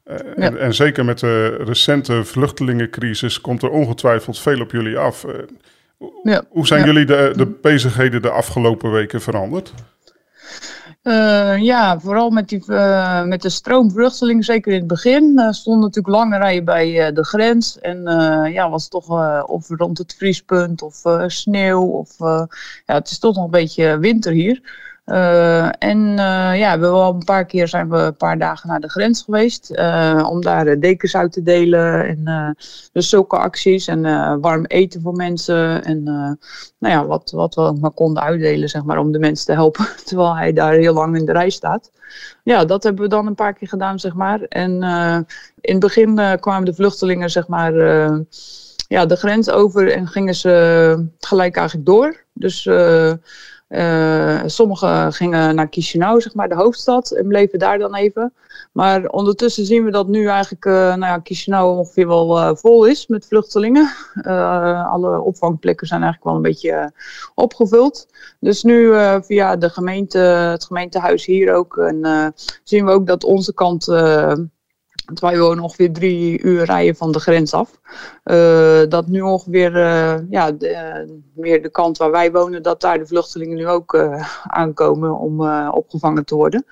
Uh, 0.05 0.45
en, 0.45 0.59
en, 0.59 0.73
zeker 0.73 1.05
met 1.05 1.19
de 1.19 1.55
recente 1.55 2.23
vluchtelingencrisis 2.23 3.41
komt 3.41 3.63
er 3.63 3.69
ongetwijfeld 3.69 4.39
veel 4.39 4.61
op 4.61 4.71
jullie 4.71 4.97
af. 4.97 5.23
Uh, 5.23 5.33
ja. 6.23 6.43
Hoe 6.49 6.67
zijn 6.67 6.85
jullie 6.85 7.05
de, 7.05 7.33
de 7.35 7.45
bezigheden 7.61 8.21
de 8.21 8.29
afgelopen 8.29 8.91
weken 8.91 9.21
veranderd? 9.21 9.73
Uh, 11.07 11.57
ja, 11.57 11.99
vooral 11.99 12.29
met, 12.29 12.49
die, 12.49 12.63
uh, 12.67 13.23
met 13.23 13.41
de 13.41 13.49
stroomvluchtelingen, 13.49 14.43
zeker 14.43 14.71
in 14.71 14.77
het 14.77 14.87
begin. 14.87 15.39
Er 15.39 15.53
stonden 15.53 15.81
natuurlijk 15.81 16.15
lange 16.15 16.37
rijen 16.37 16.65
bij 16.65 17.07
uh, 17.07 17.15
de 17.15 17.23
grens. 17.25 17.79
En 17.79 18.01
ja, 18.51 18.69
was 18.69 18.81
het 18.81 18.91
toch 18.91 19.09
of 19.45 19.69
rond 19.69 19.97
het 19.97 20.15
vriespunt 20.17 20.81
of 20.81 21.01
sneeuw. 21.27 21.81
Of, 21.81 22.15
ja, 22.19 22.47
het 22.85 23.09
is 23.09 23.19
toch 23.19 23.35
nog 23.35 23.43
een 23.43 23.51
beetje 23.51 23.99
winter 23.99 24.31
hier. 24.31 24.87
Uh, 25.07 25.69
en 25.79 26.07
uh, 26.07 26.57
ja, 26.57 26.79
we 26.79 26.87
al 26.87 27.13
een 27.13 27.23
paar 27.23 27.45
keer 27.45 27.67
zijn 27.67 27.89
we 27.89 27.97
een 27.97 28.15
paar 28.15 28.38
dagen 28.38 28.69
naar 28.69 28.79
de 28.79 28.89
grens 28.89 29.21
geweest 29.21 29.71
uh, 29.71 30.27
om 30.29 30.41
daar 30.41 30.79
dekens 30.79 31.15
uit 31.15 31.32
te 31.32 31.43
delen 31.43 32.08
en 32.08 32.55
dus 32.91 33.10
zulke 33.10 33.38
acties 33.38 33.88
en 33.88 34.01
warm 34.41 34.65
eten 34.65 35.01
voor 35.01 35.13
mensen 35.13 35.84
en 35.84 36.03
nou 36.79 36.93
ja, 36.93 37.05
wat, 37.05 37.32
wat 37.32 37.55
we 37.55 37.77
maar 37.79 37.91
konden 37.91 38.23
uitdelen 38.23 38.69
zeg 38.69 38.84
maar 38.84 38.97
om 38.97 39.12
de 39.12 39.19
mensen 39.19 39.45
te 39.45 39.51
helpen 39.51 39.88
terwijl 40.05 40.36
hij 40.36 40.53
daar 40.53 40.73
heel 40.73 40.93
lang 40.93 41.17
in 41.17 41.25
de 41.25 41.32
rij 41.32 41.49
staat. 41.49 41.91
Ja, 42.43 42.65
dat 42.65 42.84
hebben 42.84 43.03
we 43.03 43.10
dan 43.10 43.27
een 43.27 43.36
paar 43.36 43.53
keer 43.53 43.67
gedaan 43.67 43.99
zeg 43.99 44.13
maar 44.13 44.41
en 44.41 44.71
in 45.62 45.71
het 45.71 45.79
begin 45.79 46.39
kwamen 46.39 46.65
de 46.65 46.73
vluchtelingen 46.73 47.29
zeg 47.29 47.47
maar 47.47 47.73
ja, 48.88 49.05
de 49.05 49.15
grens 49.15 49.49
over 49.49 49.91
en 49.91 50.08
gingen 50.08 50.36
ze 50.36 51.05
gelijk 51.19 51.55
eigenlijk 51.55 51.88
door. 51.88 52.23
Dus 52.34 52.67
sommigen 54.45 55.13
gingen 55.13 55.56
naar 55.56 55.67
Chisinau, 55.69 56.21
zeg 56.21 56.34
maar, 56.34 56.49
de 56.49 56.56
hoofdstad, 56.56 57.12
en 57.12 57.27
bleven 57.27 57.60
daar 57.60 57.77
dan 57.77 57.95
even. 57.95 58.34
Maar 58.71 59.08
ondertussen 59.08 59.65
zien 59.65 59.84
we 59.84 59.91
dat 59.91 60.08
nu 60.08 60.27
eigenlijk 60.27 60.65
uh, 60.65 60.73
nou 60.73 60.99
ja, 60.99 61.19
Chisinau 61.23 61.77
ongeveer 61.77 62.08
wel 62.08 62.38
uh, 62.38 62.51
vol 62.56 62.86
is 62.86 63.08
met 63.08 63.27
vluchtelingen. 63.27 63.89
alle 64.91 65.19
opvangplekken 65.19 65.88
zijn 65.88 66.01
eigenlijk 66.01 66.30
wel 66.32 66.36
een 66.36 66.51
beetje 66.51 66.91
opgevuld. 67.36 68.08
Dus 68.39 68.63
nu 68.63 68.93
via 69.21 69.56
de 69.56 69.69
gemeente, 69.69 70.17
het 70.17 70.65
gemeentehuis 70.65 71.25
hier 71.25 71.53
ook, 71.53 71.77
en, 71.77 72.34
zien 72.63 72.86
we 72.86 72.91
ook 72.91 73.08
dat 73.08 73.23
onze 73.23 73.53
kant 73.53 73.86
want 75.08 75.20
wij 75.20 75.39
wonen 75.39 75.63
ongeveer 75.63 75.91
drie 75.91 76.41
uur 76.41 76.63
rijden 76.63 76.96
van 76.96 77.12
de 77.12 77.20
grens 77.20 77.54
af. 77.54 77.80
Uh, 78.26 78.89
dat 78.89 79.08
nu 79.08 79.22
ongeveer 79.22 79.76
uh, 79.76 80.15
ja, 80.30 80.52
de, 80.52 81.20
meer 81.34 81.62
de 81.62 81.70
kant 81.70 81.98
waar 81.98 82.12
wij 82.12 82.32
wonen, 82.32 82.63
dat 82.63 82.82
daar 82.82 82.98
de 82.98 83.08
vluchtelingen 83.08 83.58
nu 83.58 83.67
ook 83.67 84.17
aankomen 84.43 85.20
om 85.20 85.50
opgevangen 85.70 86.26
te 86.26 86.36
worden. 86.36 86.65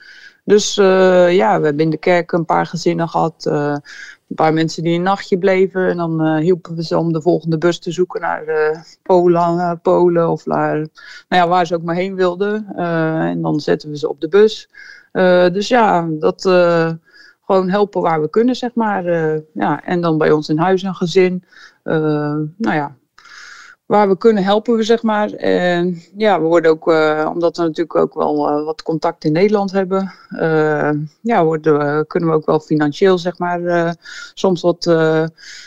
Dus 0.43 0.75
ja, 0.75 1.59
we 1.59 1.65
hebben 1.65 1.79
in 1.79 1.89
de 1.89 1.97
kerk 1.97 2.31
een 2.31 2.45
paar 2.45 2.65
gezinnen 2.65 3.09
gehad. 3.09 3.45
een 3.45 4.35
paar 4.35 4.53
mensen 4.53 4.83
die 4.83 4.95
een 4.95 5.01
nachtje 5.03 5.37
bleven. 5.37 5.89
En 5.89 5.97
dan 5.97 6.37
hielpen 6.37 6.75
we 6.75 6.83
ze 6.83 6.97
om 6.97 7.13
de 7.13 7.21
volgende 7.21 7.57
bus 7.57 7.79
te 7.79 7.91
zoeken 7.91 8.21
naar 8.21 8.85
Polen, 9.03 9.79
Polen 9.81 10.29
of 10.29 10.45
naar 10.45 10.75
nou 10.75 10.87
ja, 11.41 11.47
waar 11.47 11.65
ze 11.65 11.75
ook 11.75 11.83
maar 11.83 11.95
heen 11.95 12.15
wilden. 12.15 12.75
en 12.75 13.41
dan 13.41 13.59
zetten 13.59 13.89
we 13.89 13.97
ze 13.97 14.09
op 14.09 14.21
de 14.21 14.29
bus. 14.29 14.69
dus 15.51 15.67
ja, 15.67 16.07
dat 16.19 16.43
gewoon 17.45 17.69
helpen 17.69 18.01
waar 18.01 18.21
we 18.21 18.29
kunnen, 18.29 18.55
zeg 18.55 18.73
maar. 18.73 19.05
Uh, 19.05 19.41
ja, 19.53 19.83
en 19.83 20.01
dan 20.01 20.17
bij 20.17 20.31
ons 20.31 20.49
in 20.49 20.57
huis 20.57 20.83
een 20.83 20.95
gezin. 20.95 21.43
Uh, 21.83 21.95
nou 22.57 22.75
ja, 22.75 22.95
waar 23.85 24.09
we 24.09 24.17
kunnen 24.17 24.43
helpen 24.43 24.75
we, 24.75 24.83
zeg 24.83 25.03
maar. 25.03 25.31
En 25.31 26.01
ja, 26.17 26.41
we 26.41 26.47
worden 26.47 26.71
ook, 26.71 26.87
uh, 26.87 27.29
omdat 27.33 27.57
we 27.57 27.63
natuurlijk 27.63 27.95
ook 27.95 28.13
wel 28.13 28.63
wat 28.63 28.83
contact 28.83 29.23
in 29.23 29.31
Nederland 29.31 29.71
hebben, 29.71 30.11
ja, 31.21 31.43
worden, 31.43 32.07
kunnen 32.07 32.29
we 32.29 32.35
ook 32.35 32.45
wel 32.45 32.59
financieel, 32.59 33.17
zeg 33.17 33.37
maar, 33.37 33.95
soms 34.33 34.61
wat, 34.61 34.85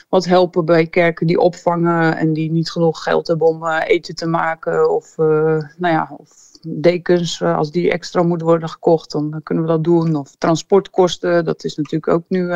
wat 0.08 0.24
helpen 0.24 0.64
bij 0.64 0.86
kerken 0.86 1.26
die 1.26 1.40
opvangen 1.40 2.16
en 2.16 2.32
die 2.32 2.50
niet 2.50 2.70
genoeg 2.70 3.02
geld 3.02 3.26
hebben 3.26 3.46
om 3.46 3.66
eten 3.66 4.14
te 4.14 4.26
maken. 4.26 4.90
Of, 4.90 5.16
nou 5.16 5.64
ja, 5.78 6.10
of 6.16 6.48
dekens, 6.62 7.40
eh, 7.40 7.56
als 7.56 7.70
die 7.70 7.90
extra 7.90 8.22
moeten 8.22 8.46
worden 8.46 8.68
gekocht, 8.68 9.10
dan 9.10 9.40
kunnen 9.42 9.64
we 9.64 9.70
dat 9.70 9.84
doen. 9.84 10.14
Of 10.14 10.34
transportkosten, 10.38 11.44
dat 11.44 11.64
is 11.64 11.76
natuurlijk 11.76 12.12
ook 12.12 12.24
nu, 12.28 12.50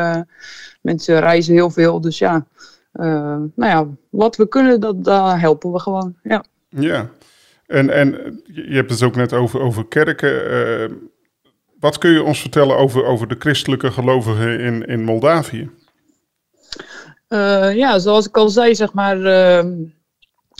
mensen 0.81 1.19
reizen 1.19 1.53
heel 1.53 1.69
veel. 1.69 2.01
Dus 2.01 2.17
ja, 2.17 2.45
nou 2.93 3.51
ja, 3.55 3.87
wat 4.09 4.35
we 4.35 4.47
kunnen, 4.47 4.79
dat, 4.79 5.03
daar 5.03 5.39
helpen 5.39 5.71
we 5.71 5.79
gewoon. 5.79 6.15
Ja, 6.23 6.43
ja. 6.69 7.09
En, 7.65 7.89
en 7.89 8.41
je 8.45 8.75
hebt 8.75 8.91
het 8.91 9.03
ook 9.03 9.15
net 9.15 9.33
over, 9.33 9.59
over 9.59 9.87
kerken. 9.87 11.11
wat 11.79 11.97
kun 11.97 12.11
je 12.11 12.23
ons 12.23 12.41
vertellen 12.41 12.77
over, 12.77 13.05
over 13.05 13.27
de 13.27 13.35
christelijke 13.39 13.91
gelovigen 13.91 14.59
in, 14.59 14.85
in 14.85 15.03
Moldavië? 15.03 15.69
ja, 17.73 17.99
zoals 17.99 18.27
ik 18.27 18.37
al 18.37 18.49
zei, 18.49 18.75
zeg 18.75 18.93
maar 18.93 19.17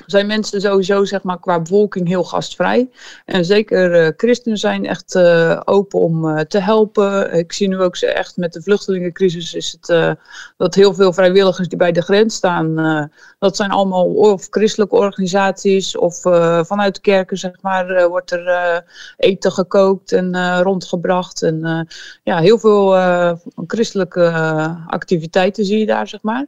zijn 0.05 0.27
mensen 0.27 0.61
sowieso 0.61 1.05
zeg 1.05 1.23
maar, 1.23 1.39
qua 1.39 1.59
bevolking 1.59 2.07
heel 2.07 2.23
gastvrij. 2.23 2.89
En 3.25 3.45
zeker 3.45 4.05
uh, 4.05 4.11
christenen 4.17 4.57
zijn 4.57 4.85
echt 4.85 5.15
uh, 5.15 5.61
open 5.65 5.99
om 5.99 6.25
uh, 6.25 6.39
te 6.39 6.59
helpen. 6.59 7.33
Ik 7.33 7.53
zie 7.53 7.67
nu 7.67 7.79
ook 7.79 7.95
ze 7.95 8.07
echt 8.07 8.37
met 8.37 8.53
de 8.53 8.61
vluchtelingencrisis 8.61 9.53
is 9.53 9.77
het 9.81 10.17
dat 10.57 10.75
heel 10.75 10.93
veel 10.93 11.13
vrijwilligers 11.13 11.67
die 11.67 11.77
bij 11.77 11.91
de 11.91 12.01
grens 12.01 12.35
staan, 12.35 12.75
dat 13.39 13.55
zijn 13.55 13.71
allemaal 13.71 14.05
of 14.05 14.47
christelijke 14.49 14.95
organisaties 14.95 15.97
of 15.97 16.21
vanuit 16.67 17.01
kerken 17.01 17.37
zeg 17.37 17.61
maar, 17.61 18.07
wordt 18.09 18.31
er 18.31 18.83
eten 19.17 19.51
gekookt 19.51 20.11
en 20.11 20.61
rondgebracht. 20.61 21.41
En 21.41 21.87
ja, 22.23 22.39
heel 22.39 22.59
veel 22.59 22.95
christelijke 23.67 24.31
activiteiten 24.87 25.65
zie 25.65 25.79
je 25.79 25.85
daar 25.85 26.07
zeg 26.07 26.21
maar. 26.21 26.45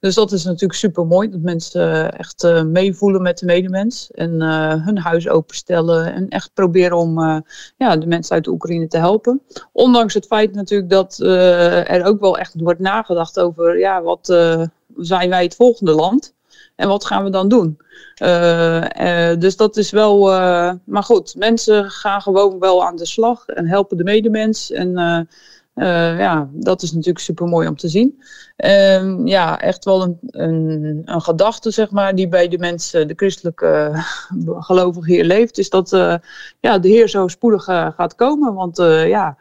Dus 0.00 0.14
dat 0.14 0.32
is 0.32 0.44
natuurlijk 0.44 0.78
super 0.78 1.06
mooi 1.06 1.30
dat 1.30 1.40
mensen 1.40 2.16
echt 2.18 2.42
mee 2.64 2.87
meevoelen 2.88 3.22
met 3.22 3.38
de 3.38 3.46
medemens. 3.46 4.10
En 4.10 4.34
uh, 4.34 4.84
hun 4.84 4.98
huis 4.98 5.28
openstellen. 5.28 6.12
En 6.12 6.28
echt 6.28 6.50
proberen 6.54 6.96
om 6.96 7.18
uh, 7.18 7.38
ja, 7.76 7.96
de 7.96 8.06
mensen 8.06 8.34
uit 8.34 8.44
de 8.44 8.50
Oekraïne 8.50 8.88
te 8.88 8.98
helpen. 8.98 9.42
Ondanks 9.72 10.14
het 10.14 10.26
feit 10.26 10.54
natuurlijk 10.54 10.90
dat 10.90 11.18
uh, 11.22 11.90
er 11.90 12.04
ook 12.04 12.20
wel 12.20 12.38
echt 12.38 12.54
wordt 12.56 12.80
nagedacht 12.80 13.40
over... 13.40 13.78
Ja, 13.78 14.02
wat 14.02 14.26
zijn 14.96 15.30
wij 15.30 15.42
het 15.42 15.54
volgende 15.54 15.92
land? 15.92 16.34
En 16.76 16.88
wat 16.88 17.04
gaan 17.04 17.24
we 17.24 17.30
dan 17.30 17.48
doen? 17.48 17.78
dus 19.38 19.56
dat 19.56 19.76
is 19.76 19.90
wel... 19.90 20.20
maar 20.84 21.02
goed, 21.02 21.34
mensen 21.38 21.90
gaan 21.90 22.22
gewoon 22.22 22.58
wel 22.58 22.84
aan 22.84 22.96
de 22.96 23.06
slag. 23.06 23.46
En 23.46 23.66
helpen 23.66 23.96
de 23.96 24.04
medemens. 24.04 24.70
En 24.70 25.28
ja, 26.18 26.48
dat 26.52 26.82
is 26.82 26.92
natuurlijk 26.92 27.18
super 27.18 27.46
mooi 27.46 27.68
om 27.68 27.76
te 27.76 27.88
zien. 27.88 28.22
Um, 28.56 29.26
ja, 29.26 29.60
echt 29.60 29.84
wel 29.84 30.02
een, 30.02 30.18
een, 30.30 31.02
een, 31.04 31.20
gedachte, 31.20 31.70
zeg 31.70 31.90
maar, 31.90 32.14
die 32.14 32.28
bij 32.28 32.48
de 32.48 32.58
mensen, 32.58 33.08
de 33.08 33.14
christelijke 33.16 33.90
uh, 33.92 34.62
gelovigen 34.62 35.12
hier 35.12 35.24
leeft, 35.24 35.58
is 35.58 35.70
dat 35.70 35.92
uh, 35.92 36.14
ja, 36.60 36.78
de 36.78 36.88
Heer 36.88 37.08
zo 37.08 37.28
spoedig 37.28 37.64
gaat 37.64 38.14
komen. 38.14 38.54
Want 38.54 38.76
ja, 39.06 39.36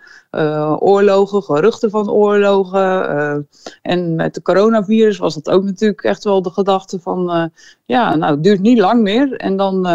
oorlogen, 0.79 1.43
geruchten 1.43 1.89
van 1.89 2.09
oorlogen. 2.09 3.47
en 3.81 4.15
met 4.15 4.33
de 4.33 4.41
coronavirus 4.41 5.17
was 5.17 5.33
dat 5.33 5.49
ook 5.49 5.63
natuurlijk 5.63 6.03
echt 6.03 6.23
wel 6.23 6.41
de 6.41 6.51
gedachte 6.51 6.99
van, 6.99 7.51
ja, 7.85 8.15
nou, 8.15 8.33
het 8.33 8.43
duurt 8.43 8.61
niet 8.61 8.79
lang 8.79 9.01
meer. 9.01 9.33
En 9.33 9.57
dan 9.57 9.85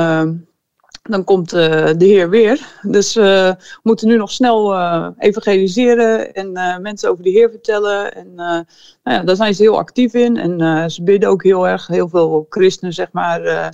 dan 1.03 1.25
komt 1.25 1.55
uh, 1.55 1.87
de 1.97 2.05
Heer 2.05 2.31
weer. 2.31 2.79
Dus 2.83 3.17
uh, 3.17 3.25
we 3.25 3.81
moeten 3.83 4.09
nu 4.09 4.17
nog 4.17 4.31
snel 4.31 4.73
uh, 4.73 5.09
evangeliseren 5.19 6.35
en 6.35 6.53
mensen 6.83 7.11
over 7.11 7.25
de 7.25 7.31
Heer 7.31 7.51
vertellen. 7.51 8.15
En 8.15 8.35
nou 8.35 8.65
ja, 9.03 9.23
daar 9.23 9.37
zijn 9.37 9.55
ze 9.55 9.63
heel 9.63 9.79
actief 9.79 10.15
in. 10.15 10.37
En 10.37 10.91
ze 10.91 11.03
bidden 11.03 11.29
ook 11.29 11.43
heel 11.43 11.69
erg. 11.69 11.87
Heel 11.87 12.09
veel 12.09 12.47
christenen, 12.49 12.93
zeg 12.93 13.13
maar, 13.13 13.73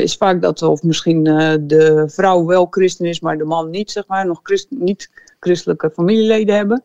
is 0.00 0.16
vaak 0.16 0.42
dat, 0.42 0.62
of 0.62 0.82
misschien 0.82 1.22
de 1.66 2.04
vrouw 2.06 2.44
wel 2.44 2.66
christen 2.70 3.06
is, 3.06 3.20
maar 3.20 3.38
de 3.38 3.44
man 3.44 3.70
niet, 3.70 3.90
zeg 3.90 4.06
maar, 4.06 4.26
nog 4.26 4.40
christ, 4.42 4.66
niet 4.70 5.10
christelijke 5.40 5.90
familieleden 5.90 6.54
hebben. 6.54 6.84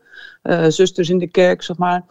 zusters 0.71 1.09
in 1.09 1.17
de 1.17 1.27
kerk, 1.27 1.63
zeg 1.63 1.77
maar. 1.77 2.05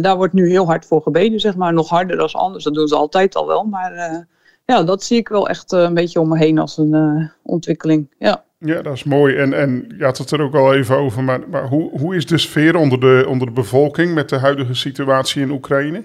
daar 0.00 0.16
wordt 0.16 0.34
nu 0.34 0.48
heel 0.48 0.66
hard 0.66 0.86
voor 0.86 1.02
gebeden, 1.02 1.40
zeg 1.40 1.56
maar. 1.56 1.72
Nog 1.72 1.88
harder 1.88 2.16
dan 2.16 2.32
anders. 2.32 2.64
Dat 2.64 2.74
doen 2.74 2.88
ze 2.88 2.96
altijd 2.96 3.36
al 3.36 3.46
wel, 3.46 3.64
maar 3.64 4.26
ja, 4.64 4.82
dat 4.82 5.02
zie 5.02 5.18
ik 5.18 5.28
wel 5.28 5.48
echt 5.48 5.72
eh, 5.72 5.80
een 5.80 5.94
beetje 5.94 6.20
om 6.20 6.28
me 6.28 6.38
heen 6.38 6.58
als 6.58 6.78
een 6.78 6.94
uh, 6.94 7.28
ontwikkeling. 7.42 8.14
Ja. 8.18 8.44
ja, 8.58 8.82
dat 8.82 8.94
is 8.94 9.04
mooi. 9.04 9.36
En, 9.36 9.52
en 9.52 9.94
je 9.98 10.04
had 10.04 10.18
het 10.18 10.30
er 10.30 10.40
ook 10.40 10.54
al 10.54 10.74
even 10.74 10.96
over, 10.96 11.24
maar, 11.24 11.48
maar 11.48 11.68
hoe, 11.68 11.98
hoe 11.98 12.16
is 12.16 12.26
de 12.26 12.38
sfeer 12.38 12.76
onder 12.76 13.00
de, 13.00 13.24
onder 13.28 13.46
de 13.46 13.52
bevolking 13.52 14.14
met 14.14 14.28
de 14.28 14.38
huidige 14.38 14.74
situatie 14.74 15.42
in 15.42 15.50
Oekraïne? 15.50 16.04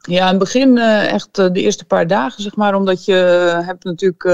Ja, 0.00 0.22
in 0.22 0.28
het 0.28 0.38
begin 0.38 0.76
uh, 0.76 1.12
echt 1.12 1.34
de 1.34 1.60
eerste 1.60 1.84
paar 1.84 2.06
dagen, 2.06 2.42
zeg 2.42 2.56
maar, 2.56 2.74
omdat 2.74 3.04
je 3.04 3.14
hebt 3.64 3.84
natuurlijk, 3.84 4.24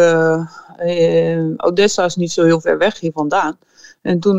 Odessa 1.56 2.04
is 2.04 2.16
niet 2.16 2.32
zo 2.32 2.44
heel 2.44 2.60
ver 2.60 2.78
weg 2.78 3.00
hier 3.00 3.12
vandaan. 3.12 3.58
En 4.02 4.20
toen 4.20 4.38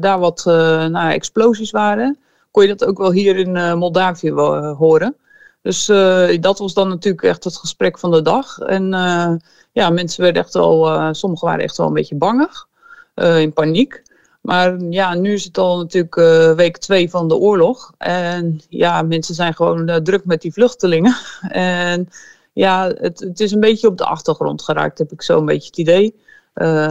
daar 0.00 0.18
wat 0.18 0.42
nou, 0.44 1.12
explosies 1.12 1.70
waren, 1.70 2.18
kon 2.50 2.62
je 2.62 2.68
dat 2.68 2.84
ook 2.84 2.98
wel 2.98 3.12
hier 3.12 3.36
in 3.36 3.78
Moldavië 3.78 4.30
horen. 4.78 5.16
Dus 5.62 5.88
uh, 5.88 6.40
dat 6.40 6.58
was 6.58 6.74
dan 6.74 6.88
natuurlijk 6.88 7.24
echt 7.24 7.44
het 7.44 7.56
gesprek 7.56 7.98
van 7.98 8.10
de 8.10 8.22
dag. 8.22 8.58
En 8.58 8.92
uh, 8.92 9.32
ja, 9.72 9.90
mensen 9.90 10.22
werden 10.22 10.42
echt 10.42 10.54
wel, 10.54 10.94
uh, 10.94 11.08
sommigen 11.12 11.48
waren 11.48 11.64
echt 11.64 11.76
wel 11.76 11.86
een 11.86 11.92
beetje 11.92 12.14
bangig, 12.14 12.68
in 13.14 13.52
paniek. 13.52 14.02
Maar 14.40 14.80
ja, 14.80 15.14
nu 15.14 15.32
is 15.32 15.44
het 15.44 15.58
al 15.58 15.78
natuurlijk 15.78 16.14
week 16.56 16.76
twee 16.76 17.10
van 17.10 17.28
de 17.28 17.36
oorlog. 17.36 17.92
En 17.98 18.60
ja, 18.68 19.02
mensen 19.02 19.34
zijn 19.34 19.54
gewoon 19.54 20.02
druk 20.02 20.24
met 20.24 20.40
die 20.40 20.52
vluchtelingen. 20.52 21.16
en 21.48 22.08
ja, 22.52 22.92
het, 22.94 23.20
het, 23.20 23.40
is 23.40 23.52
een 23.52 23.60
beetje 23.60 23.88
op 23.88 23.98
de 23.98 24.04
achtergrond 24.04 24.62
geraakt, 24.62 24.98
heb 24.98 25.12
ik 25.12 25.22
zo 25.22 25.38
een 25.38 25.44
beetje 25.44 25.66
het 25.66 25.78
idee. 25.78 26.16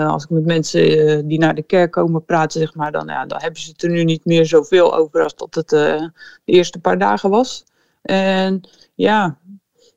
als 0.08 0.24
ik 0.24 0.30
met 0.30 0.46
mensen 0.46 1.28
die 1.28 1.40
naar 1.40 1.56
de 1.56 1.64
kerk 1.64 1.92
komen 1.92 2.26
praten, 2.26 2.60
zeg 2.60 2.76
maar, 2.76 2.92
dan, 2.92 3.08
ja, 3.08 3.26
dan 3.26 3.42
hebben 3.42 3.62
ze 3.62 3.70
het 3.70 3.84
er 3.84 3.90
nu 3.90 4.04
niet 4.04 4.26
meer 4.26 4.46
zoveel 4.46 4.96
over 4.96 5.24
als 5.24 5.36
dat 5.36 5.56
het 5.56 5.70
de 5.70 6.12
eerste 6.46 6.80
paar 6.80 6.98
dagen 6.98 7.30
was. 7.30 7.66
En 8.02 8.70
ja, 8.96 9.40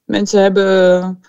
mensen 0.05 0.43
hebben, 0.43 1.21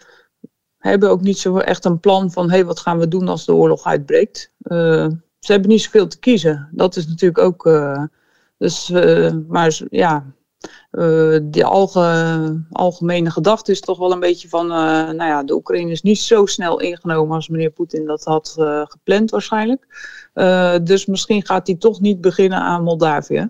hebben 0.78 1.10
ook 1.10 1.22
niet 1.22 1.38
zo 1.38 1.58
echt 1.58 1.86
een 1.86 2.00
plan 2.00 2.32
van 2.32 2.50
hé, 2.50 2.56
hey, 2.56 2.66
wat 2.66 2.80
gaan 2.80 3.00
we 3.00 3.08
doen 3.08 3.28
als 3.28 3.46
de 3.46 3.54
oorlog 3.54 3.86
uitbreekt. 3.86 4.52
Uh, 4.64 5.08
ze 5.40 5.52
hebben 5.52 5.70
niet 5.70 5.82
zoveel 5.82 6.08
te 6.08 6.20
kiezen. 6.20 6.70
Dat 6.72 6.96
is 6.96 7.08
natuurlijk 7.08 7.40
ook. 7.40 7.66
Uh, 7.66 8.04
dus, 8.58 8.90
uh, 8.90 9.32
maar 9.48 9.82
ja, 9.90 10.26
de 11.42 11.64
alge, 11.64 12.66
algemene 12.72 13.32
gedachte 13.32 13.72
is 13.72 13.80
toch 13.80 13.98
wel 13.98 14.12
een 14.12 14.20
beetje 14.20 14.50
van, 14.50 14.68
nou 14.68 15.24
ja, 15.24 15.44
de 15.44 15.54
Oekraïne 15.54 15.92
is 15.92 16.02
niet 16.02 16.20
zo 16.20 16.46
snel 16.46 16.80
ingenomen 16.80 17.36
als 17.36 17.48
meneer 17.48 17.70
Poetin 17.70 18.06
dat 18.06 18.24
had 18.24 18.56
gepland 18.88 19.32
waarschijnlijk. 19.32 19.88
dus 20.84 21.06
misschien 21.06 21.46
gaat 21.46 21.68
hij 21.68 21.76
toch 21.76 22.02
niet 22.02 22.22
beginnen 22.22 22.60
aan 22.60 22.84
Moldavië. 22.84 23.50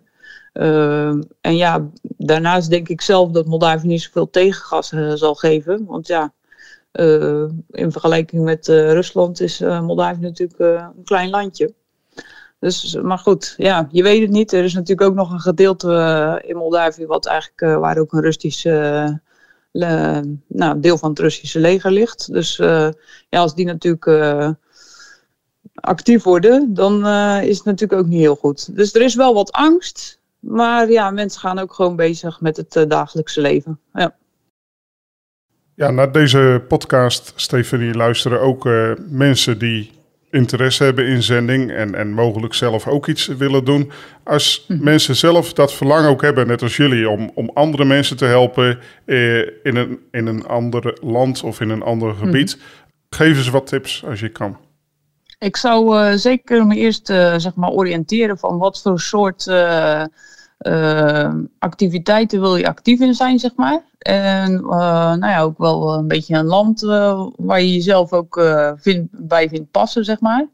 Uh, 0.53 1.07
en 1.41 1.55
ja, 1.55 1.89
daarnaast 2.01 2.69
denk 2.69 2.89
ik 2.89 3.01
zelf 3.01 3.31
dat 3.31 3.45
Moldavië 3.45 3.87
niet 3.87 4.01
zoveel 4.01 4.29
tegengas 4.29 4.91
uh, 4.91 5.13
zal 5.13 5.35
geven. 5.35 5.85
Want 5.85 6.07
ja, 6.07 6.33
uh, 6.93 7.49
in 7.69 7.91
vergelijking 7.91 8.43
met 8.43 8.67
eh, 8.67 8.91
Rusland 8.91 9.41
is 9.41 9.59
Moldavië 9.59 10.21
natuurlijk 10.21 10.59
een 10.59 11.03
klein 11.03 11.29
landje. 11.29 11.73
Dus, 12.59 12.95
maar 13.01 13.17
goed, 13.17 13.53
ja, 13.57 13.87
je 13.91 14.03
weet 14.03 14.21
het 14.21 14.29
niet. 14.29 14.53
Er 14.53 14.63
is 14.63 14.73
natuurlijk 14.73 15.09
ook 15.09 15.15
nog 15.15 15.31
een 15.31 15.39
gedeelte 15.39 16.41
in 16.45 16.55
Moldavië 16.55 17.05
wat 17.05 17.25
eigenlijk, 17.25 17.79
waar 17.79 17.97
ook 17.97 18.13
een 18.13 18.21
Russisch 18.21 18.63
nou, 20.47 20.79
deel 20.79 20.97
van 20.97 21.09
het 21.09 21.19
Russische 21.19 21.59
leger 21.59 21.91
ligt. 21.91 22.33
Dus 22.33 22.55
ja, 22.55 22.93
als 23.29 23.55
die 23.55 23.65
natuurlijk 23.65 24.55
actief 25.73 26.23
worden, 26.23 26.73
dan 26.73 27.07
is 27.41 27.57
het 27.57 27.65
natuurlijk 27.65 28.01
ook 28.01 28.07
niet 28.07 28.19
heel 28.19 28.35
goed. 28.35 28.75
Dus 28.75 28.93
er 28.93 29.01
is 29.01 29.15
wel 29.15 29.33
wat 29.33 29.51
angst. 29.51 30.21
Maar 30.43 30.91
ja, 30.91 31.11
mensen 31.11 31.41
gaan 31.41 31.59
ook 31.59 31.73
gewoon 31.73 31.95
bezig 31.95 32.41
met 32.41 32.57
het 32.57 32.75
uh, 32.75 32.83
dagelijkse 32.87 33.41
leven. 33.41 33.79
Ja. 33.93 34.15
Ja, 35.75 35.91
naar 35.91 36.11
deze 36.11 36.63
podcast, 36.67 37.33
Stefanie, 37.35 37.93
luisteren 37.93 38.41
ook 38.41 38.65
uh, 38.65 38.91
mensen 39.09 39.57
die 39.57 39.91
interesse 40.29 40.83
hebben 40.83 41.05
in 41.07 41.23
zending 41.23 41.71
en, 41.71 41.95
en 41.95 42.11
mogelijk 42.11 42.53
zelf 42.53 42.87
ook 42.87 43.07
iets 43.07 43.27
willen 43.27 43.65
doen. 43.65 43.91
Als 44.23 44.63
hm. 44.67 44.83
mensen 44.83 45.15
zelf 45.15 45.53
dat 45.53 45.73
verlangen 45.73 46.09
ook 46.09 46.21
hebben, 46.21 46.47
net 46.47 46.61
als 46.61 46.77
jullie, 46.77 47.09
om, 47.09 47.31
om 47.33 47.51
andere 47.53 47.85
mensen 47.85 48.17
te 48.17 48.25
helpen 48.25 48.79
eh, 49.05 49.37
in, 49.37 49.75
een, 49.75 49.99
in 50.11 50.27
een 50.27 50.45
ander 50.45 50.97
land 51.01 51.43
of 51.43 51.61
in 51.61 51.69
een 51.69 51.83
ander 51.83 52.15
gebied, 52.15 52.53
hm. 52.53 52.59
geef 53.15 53.37
eens 53.37 53.49
wat 53.49 53.67
tips 53.67 54.05
als 54.05 54.19
je 54.19 54.29
kan. 54.29 54.57
Ik 55.43 55.57
zou 55.57 55.95
uh, 55.95 56.13
zeker 56.13 56.65
me 56.65 56.75
eerst 56.75 57.09
uh, 57.09 57.33
zeg 57.37 57.55
maar 57.55 57.69
oriënteren 57.69 58.37
van 58.37 58.57
wat 58.57 58.81
voor 58.81 58.99
soort 58.99 59.45
uh, 59.45 60.03
activiteiten 61.59 62.39
wil 62.39 62.55
je 62.55 62.67
actief 62.67 62.99
in 62.99 63.13
zijn, 63.13 63.39
zeg 63.39 63.55
maar. 63.55 63.81
En 63.97 64.61
nou 64.61 65.27
ja, 65.27 65.41
ook 65.41 65.57
wel 65.57 65.93
een 65.93 66.07
beetje 66.07 66.35
een 66.35 66.45
land 66.45 66.81
waar 67.35 67.61
je 67.61 67.73
jezelf 67.73 68.13
ook 68.13 68.35
bij 69.11 69.49
vindt 69.49 69.71
passen, 69.71 70.05
zeg 70.05 70.19
maar. 70.19 70.47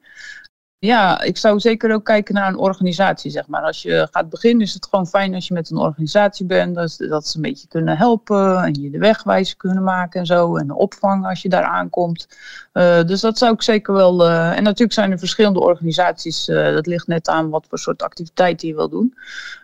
Ja, 0.82 1.22
ik 1.22 1.38
zou 1.38 1.60
zeker 1.60 1.94
ook 1.94 2.06
kijken 2.06 2.34
naar 2.34 2.48
een 2.48 2.58
organisatie, 2.58 3.32
zeg 3.32 3.48
maar. 3.48 3.62
Als 3.62 3.82
je 3.82 4.08
gaat 4.12 4.30
beginnen 4.30 4.62
is 4.62 4.74
het 4.74 4.88
gewoon 4.90 5.08
fijn 5.08 5.34
als 5.34 5.48
je 5.48 5.54
met 5.54 5.70
een 5.70 5.78
organisatie 5.78 6.46
bent. 6.46 6.76
Dat, 6.76 6.96
dat 6.98 7.28
ze 7.28 7.36
een 7.36 7.42
beetje 7.42 7.68
kunnen 7.68 7.98
helpen 7.98 8.58
en 8.58 8.82
je 8.82 8.90
de 8.90 8.98
wegwijzen 8.98 9.58
kunnen 9.58 9.84
maken 9.84 10.20
en 10.20 10.26
zo. 10.26 10.58
En 10.58 10.68
de 10.68 10.76
opvang 10.76 11.26
als 11.26 11.42
je 11.42 11.50
daar 11.50 11.64
aankomt. 11.64 12.28
Uh, 12.74 13.04
dus 13.04 13.22
dat 13.22 13.38
zou 13.38 13.54
ik 13.54 13.62
zeker 13.62 13.94
wel... 13.94 14.28
Uh, 14.30 14.58
en 14.58 14.64
natuurlijk 14.64 14.94
zijn 14.94 15.12
er 15.12 15.20
verschillende 15.20 15.60
organisaties. 15.60 16.48
Uh, 16.48 16.74
dat 16.74 16.86
ligt 16.86 17.08
net 17.08 17.28
aan 17.28 17.50
wat 17.50 17.66
voor 17.70 17.80
soort 17.80 18.04
activiteiten 18.04 18.68
je 18.68 18.76
wil 18.76 18.90
doen. 18.90 19.16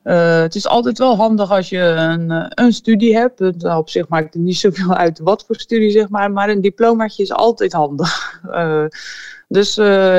het 0.03 0.55
is 0.55 0.67
altijd 0.67 0.97
wel 0.97 1.15
handig 1.15 1.51
als 1.51 1.69
je 1.69 1.79
een, 1.79 2.51
een 2.61 2.73
studie 2.73 3.17
hebt. 3.17 3.63
Op 3.63 3.89
zich 3.89 4.07
maakt 4.07 4.33
het 4.33 4.43
niet 4.43 4.57
zoveel 4.57 4.93
uit 4.95 5.19
wat 5.19 5.43
voor 5.45 5.55
studie, 5.55 5.91
zeg 5.91 6.09
maar. 6.09 6.31
Maar 6.31 6.49
een 6.49 6.61
diplomaatje 6.61 7.23
is 7.23 7.31
altijd 7.31 7.73
handig. 7.73 8.41
dus 9.47 9.75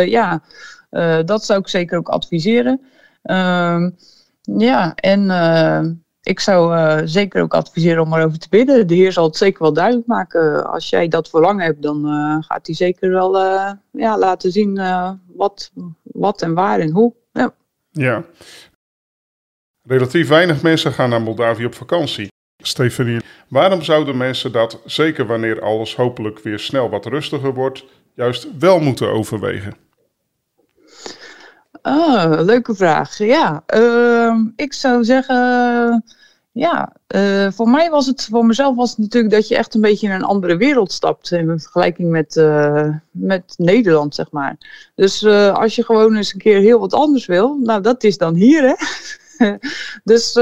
ja... 0.06 0.42
Uh, 0.90 1.18
dat 1.24 1.44
zou 1.44 1.60
ik 1.60 1.68
zeker 1.68 1.98
ook 1.98 2.08
adviseren. 2.08 2.80
Uh, 3.24 3.86
ja, 4.40 4.94
en 4.94 5.24
uh, 5.24 5.80
ik 6.22 6.40
zou 6.40 6.76
zeker 7.08 7.42
ook 7.42 7.54
adviseren 7.54 8.02
om 8.02 8.14
erover 8.14 8.38
te 8.38 8.48
bidden. 8.48 8.86
De 8.86 8.94
Heer 8.94 9.12
zal 9.12 9.24
het 9.24 9.36
zeker 9.36 9.62
wel 9.62 9.72
duidelijk 9.72 10.06
maken. 10.06 10.66
Als 10.66 10.88
jij 10.88 11.08
dat 11.08 11.28
verlangen 11.28 11.64
hebt, 11.64 11.82
dan 11.82 12.04
gaat 12.48 12.66
hij 12.66 12.74
zeker 12.74 13.10
wel 13.10 13.38
ja, 13.90 14.18
laten 14.18 14.52
zien 14.52 14.80
wat, 15.26 15.70
wat 16.02 16.42
en 16.42 16.54
waar 16.54 16.78
en 16.78 16.90
hoe. 16.90 17.14
Ja. 17.32 17.54
ja. 17.90 18.24
Relatief 19.82 20.28
weinig 20.28 20.62
mensen 20.62 20.92
gaan 20.92 21.10
naar 21.10 21.22
Moldavië 21.22 21.64
op 21.64 21.74
vakantie. 21.74 22.28
Stefanie, 22.62 23.20
waarom 23.48 23.82
zouden 23.82 24.16
mensen 24.16 24.52
dat, 24.52 24.80
zeker 24.84 25.26
wanneer 25.26 25.60
alles 25.60 25.96
hopelijk 25.96 26.38
weer 26.38 26.58
snel 26.58 26.90
wat 26.90 27.06
rustiger 27.06 27.54
wordt, 27.54 27.84
juist 28.14 28.58
wel 28.58 28.80
moeten 28.80 29.10
overwegen? 29.10 29.85
Ah, 31.86 32.44
leuke 32.44 32.74
vraag. 32.74 33.18
Ja, 33.18 33.62
uh, 33.74 34.34
ik 34.56 34.72
zou 34.72 35.04
zeggen, 35.04 36.04
ja, 36.52 36.92
uh, 37.14 37.50
voor 37.50 37.68
mij 37.68 37.90
was 37.90 38.06
het, 38.06 38.28
voor 38.30 38.46
mezelf 38.46 38.76
was 38.76 38.90
het 38.90 38.98
natuurlijk 38.98 39.34
dat 39.34 39.48
je 39.48 39.56
echt 39.56 39.74
een 39.74 39.80
beetje 39.80 40.06
in 40.06 40.12
een 40.12 40.22
andere 40.22 40.56
wereld 40.56 40.92
stapt 40.92 41.30
in 41.30 41.60
vergelijking 41.60 42.10
met, 42.10 42.36
uh, 42.36 42.88
met 43.10 43.54
Nederland, 43.56 44.14
zeg 44.14 44.30
maar. 44.30 44.56
Dus 44.94 45.22
uh, 45.22 45.54
als 45.54 45.74
je 45.74 45.84
gewoon 45.84 46.16
eens 46.16 46.32
een 46.32 46.38
keer 46.38 46.60
heel 46.60 46.78
wat 46.78 46.94
anders 46.94 47.26
wil, 47.26 47.58
nou 47.62 47.82
dat 47.82 48.04
is 48.04 48.18
dan 48.18 48.34
hier, 48.34 48.62
hè. 48.62 48.74
dus, 50.12 50.36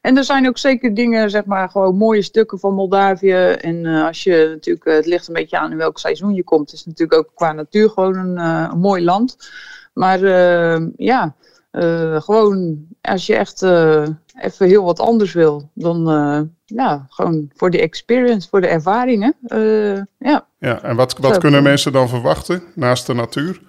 en 0.00 0.16
er 0.16 0.24
zijn 0.24 0.48
ook 0.48 0.58
zeker 0.58 0.94
dingen, 0.94 1.30
zeg 1.30 1.44
maar, 1.44 1.68
gewoon 1.68 1.96
mooie 1.96 2.22
stukken 2.22 2.58
van 2.58 2.74
Moldavië. 2.74 3.50
En 3.60 3.86
als 3.86 4.22
je 4.22 4.48
natuurlijk, 4.50 4.84
het 4.84 5.06
ligt 5.06 5.28
een 5.28 5.34
beetje 5.34 5.58
aan 5.58 5.70
in 5.70 5.76
welk 5.76 5.98
seizoen 5.98 6.34
je 6.34 6.44
komt. 6.44 6.72
Is 6.72 6.84
natuurlijk 6.84 7.18
ook 7.18 7.30
qua 7.34 7.52
natuur 7.52 7.90
gewoon 7.90 8.16
een, 8.16 8.36
een 8.36 8.78
mooi 8.78 9.04
land. 9.04 9.36
Maar 9.98 10.20
ja, 10.96 11.34
gewoon 12.18 12.86
als 13.00 13.26
je 13.26 13.36
echt 13.36 13.62
even 14.40 14.66
heel 14.66 14.84
wat 14.84 15.00
anders 15.00 15.32
wil, 15.32 15.70
dan 15.74 16.04
ja, 16.64 17.06
gewoon 17.08 17.50
voor 17.54 17.70
de 17.70 17.80
experience, 17.80 18.48
voor 18.48 18.60
de 18.60 18.66
ervaringen. 18.66 19.34
ja. 20.18 20.46
ja, 20.58 20.82
en 20.82 20.96
wat, 20.96 21.18
wat 21.18 21.38
kunnen 21.38 21.62
mensen 21.62 21.92
dan 21.92 22.08
verwachten 22.08 22.62
naast 22.74 23.06
de 23.06 23.14
natuur? 23.14 23.60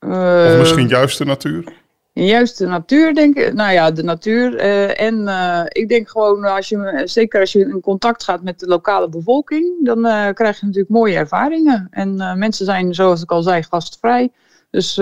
of 0.00 0.58
misschien 0.58 0.88
juist 0.88 1.18
de 1.18 1.24
natuur? 1.24 1.84
Juist 2.24 2.58
de 2.58 2.66
natuur, 2.66 3.14
denk 3.14 3.36
ik. 3.36 3.52
Nou 3.52 3.72
ja, 3.72 3.90
de 3.90 4.02
natuur. 4.02 4.54
Uh, 4.54 5.00
en 5.00 5.20
uh, 5.20 5.60
ik 5.68 5.88
denk 5.88 6.08
gewoon, 6.08 6.44
als 6.44 6.68
je, 6.68 7.02
zeker 7.04 7.40
als 7.40 7.52
je 7.52 7.58
in 7.58 7.80
contact 7.80 8.24
gaat 8.24 8.42
met 8.42 8.60
de 8.60 8.66
lokale 8.66 9.08
bevolking, 9.08 9.84
dan 9.84 9.98
uh, 9.98 10.28
krijg 10.28 10.60
je 10.60 10.66
natuurlijk 10.66 10.92
mooie 10.92 11.16
ervaringen. 11.16 11.88
En 11.90 12.38
mensen 12.38 12.64
zijn, 12.64 12.94
zoals 12.94 13.22
ik 13.22 13.30
al 13.30 13.42
zei, 13.42 13.62
gastvrij. 13.62 14.30
Dus 14.70 14.94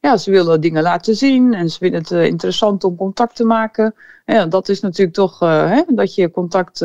ja, 0.00 0.16
ze 0.16 0.30
willen 0.30 0.60
dingen 0.60 0.82
laten 0.82 1.16
zien 1.16 1.54
en 1.54 1.70
ze 1.70 1.78
vinden 1.78 2.00
het 2.00 2.10
interessant 2.10 2.84
om 2.84 2.96
contact 2.96 3.36
te 3.36 3.44
maken. 3.44 3.94
Ja, 4.24 4.46
dat 4.46 4.68
is 4.68 4.80
natuurlijk 4.80 5.16
toch, 5.16 5.38
hè, 5.38 5.82
dat 5.86 6.14
je 6.14 6.30
contact 6.30 6.78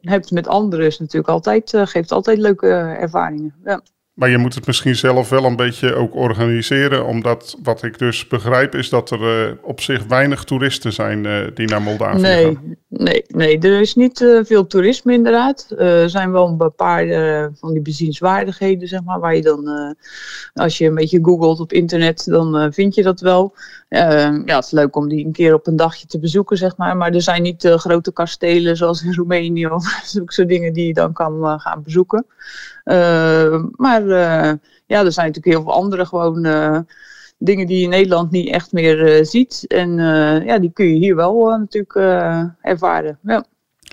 hebt 0.00 0.30
met 0.30 0.48
anderen, 0.48 0.86
is 0.86 0.98
natuurlijk 0.98 1.28
altijd, 1.28 1.72
geeft 1.74 2.12
altijd 2.12 2.38
leuke 2.38 2.68
ervaringen. 2.68 3.54
Ja. 3.64 3.80
Maar 4.14 4.30
je 4.30 4.38
moet 4.38 4.54
het 4.54 4.66
misschien 4.66 4.96
zelf 4.96 5.28
wel 5.28 5.44
een 5.44 5.56
beetje 5.56 5.94
ook 5.94 6.14
organiseren. 6.14 7.06
Omdat 7.06 7.56
wat 7.62 7.82
ik 7.82 7.98
dus 7.98 8.26
begrijp 8.26 8.74
is 8.74 8.88
dat 8.88 9.10
er 9.10 9.48
uh, 9.48 9.52
op 9.62 9.80
zich 9.80 10.04
weinig 10.04 10.44
toeristen 10.44 10.92
zijn 10.92 11.24
uh, 11.24 11.46
die 11.54 11.68
naar 11.68 11.82
Moldavië 11.82 12.20
nee, 12.20 12.44
gaan. 12.44 12.76
Nee, 12.88 13.24
nee, 13.28 13.58
er 13.58 13.80
is 13.80 13.94
niet 13.94 14.20
uh, 14.20 14.44
veel 14.44 14.66
toerisme 14.66 15.12
inderdaad. 15.12 15.74
Er 15.78 16.10
zijn 16.10 16.32
wel 16.32 16.48
een 16.48 16.74
paar 16.76 17.06
van 17.54 17.72
die 17.72 17.82
bezienswaardigheden, 17.82 18.88
zeg 18.88 19.02
maar. 19.04 19.20
Waar 19.20 19.36
je 19.36 19.42
dan, 19.42 19.94
als 20.52 20.78
je 20.78 20.86
een 20.86 20.94
beetje 20.94 21.24
googelt 21.24 21.60
op 21.60 21.72
internet, 21.72 22.24
dan 22.24 22.72
vind 22.72 22.94
je 22.94 23.02
dat 23.02 23.20
wel. 23.20 23.54
Ja, 23.94 24.56
het 24.56 24.64
is 24.64 24.70
leuk 24.70 24.96
om 24.96 25.08
die 25.08 25.24
een 25.24 25.32
keer 25.32 25.54
op 25.54 25.66
een 25.66 25.76
dagje 25.76 26.06
te 26.06 26.18
bezoeken, 26.18 26.56
zeg 26.56 26.76
maar. 26.76 26.96
Maar 26.96 27.12
er 27.12 27.22
zijn 27.22 27.42
niet 27.42 27.64
grote 27.76 28.12
kastelen 28.12 28.76
zoals 28.76 29.02
in 29.02 29.14
Roemenië 29.18 29.66
of 29.66 30.02
zulke 30.04 30.46
dingen 30.46 30.72
die 30.72 30.86
je 30.86 30.94
dan 30.94 31.12
kan 31.12 31.60
gaan 31.60 31.82
bezoeken. 31.82 32.26
Uh, 32.84 33.64
maar 33.76 34.02
uh, 34.02 34.52
ja, 34.86 35.04
er 35.04 35.12
zijn 35.12 35.26
natuurlijk 35.26 35.56
heel 35.56 35.62
veel 35.62 35.72
andere 35.72 36.06
gewoon 36.06 36.42
dingen 37.38 37.66
die 37.66 37.76
je 37.76 37.82
in 37.82 37.88
Nederland 37.88 38.30
niet 38.30 38.48
echt 38.48 38.72
meer 38.72 39.24
ziet. 39.24 39.64
En 39.66 39.96
ja, 40.44 40.58
die 40.58 40.70
kun 40.72 40.86
je 40.86 40.94
hier 40.94 41.16
wel 41.16 41.58
natuurlijk 41.58 41.94
ervaren. 42.60 43.18
Ja. 43.22 43.44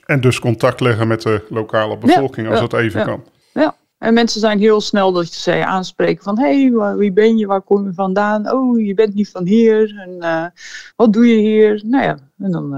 En 0.06 0.22
dus 0.22 0.40
contact 0.40 0.80
leggen 0.80 1.08
met 1.08 1.22
de 1.22 1.46
lokale 1.50 1.98
bevolking 1.98 2.50
als 2.50 2.60
dat 2.60 2.74
even 2.74 3.06
kan. 3.06 3.24
Ja, 3.54 3.76
en 4.02 4.14
mensen 4.14 4.40
zijn 4.40 4.60
heel 4.60 4.82
snel 4.82 5.12
dat 5.12 5.28
ze 5.28 5.52
je 5.52 5.66
aanspreken 5.66 6.24
van... 6.24 6.40
hé, 6.40 6.70
hey, 6.70 6.96
wie 6.96 7.12
ben 7.12 7.38
je, 7.38 7.46
waar 7.46 7.62
kom 7.62 7.86
je 7.86 7.94
vandaan? 7.94 8.52
Oh, 8.52 8.86
je 8.86 8.94
bent 8.94 9.14
niet 9.14 9.30
van 9.30 9.46
hier. 9.46 10.00
En 10.00 10.54
wat 10.96 11.14
doe 11.14 11.28
je 11.28 11.38
hier? 11.38 11.82
Nou 11.86 12.04
ja, 12.04 12.18
en 12.40 12.52
dan 12.52 12.74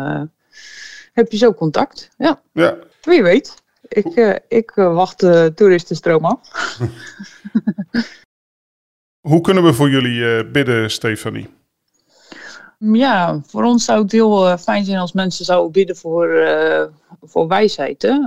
heb 1.14 1.32
je 1.32 1.38
zo 1.38 1.54
contact. 1.54 2.10
Ja, 2.18 2.42
ja. 2.54 2.78
wie 3.02 3.24
weet. 3.24 3.62
Ik, 3.88 4.16
uh, 4.16 4.36
ik 4.48 4.72
wacht 4.76 5.20
de 5.20 5.52
toeristenstroom 5.56 6.26
af. 6.26 6.40
Hoe 9.30 9.42
kunnen 9.42 9.64
we 9.64 9.74
voor 9.74 9.90
jullie 9.90 10.46
bidden, 10.46 10.92
Stefanie? 10.92 11.50
Ja, 12.78 13.42
voor 13.46 13.64
ons 13.64 13.86
zou 13.86 14.02
het 14.02 14.12
heel 14.12 14.58
fijn 14.58 14.86
zijn 14.86 14.98
als 14.98 15.14
mensen 15.14 15.46
zouden 15.46 15.72
bidden 15.72 15.96
voor, 15.96 16.48
voor 17.22 17.48
wijsheid. 17.48 18.02
Hè? 18.02 18.18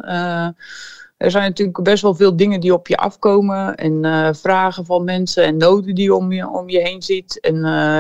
Er 1.17 1.31
zijn 1.31 1.45
natuurlijk 1.45 1.83
best 1.83 2.03
wel 2.03 2.15
veel 2.15 2.37
dingen 2.37 2.61
die 2.61 2.73
op 2.73 2.89
je 2.89 2.97
afkomen. 2.97 3.75
En 3.75 4.35
vragen 4.37 4.85
van 4.85 5.05
mensen 5.05 5.45
en 5.45 5.57
noden 5.57 5.95
die 5.95 6.15
om 6.15 6.33
je, 6.33 6.49
om 6.49 6.69
je 6.69 6.81
heen 6.81 7.03
ziet. 7.03 7.41
En 7.41 7.57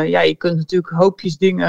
ja, 0.08 0.20
je 0.20 0.34
kunt 0.34 0.56
natuurlijk 0.56 0.92
hoopjes 0.92 1.38
dingen 1.38 1.68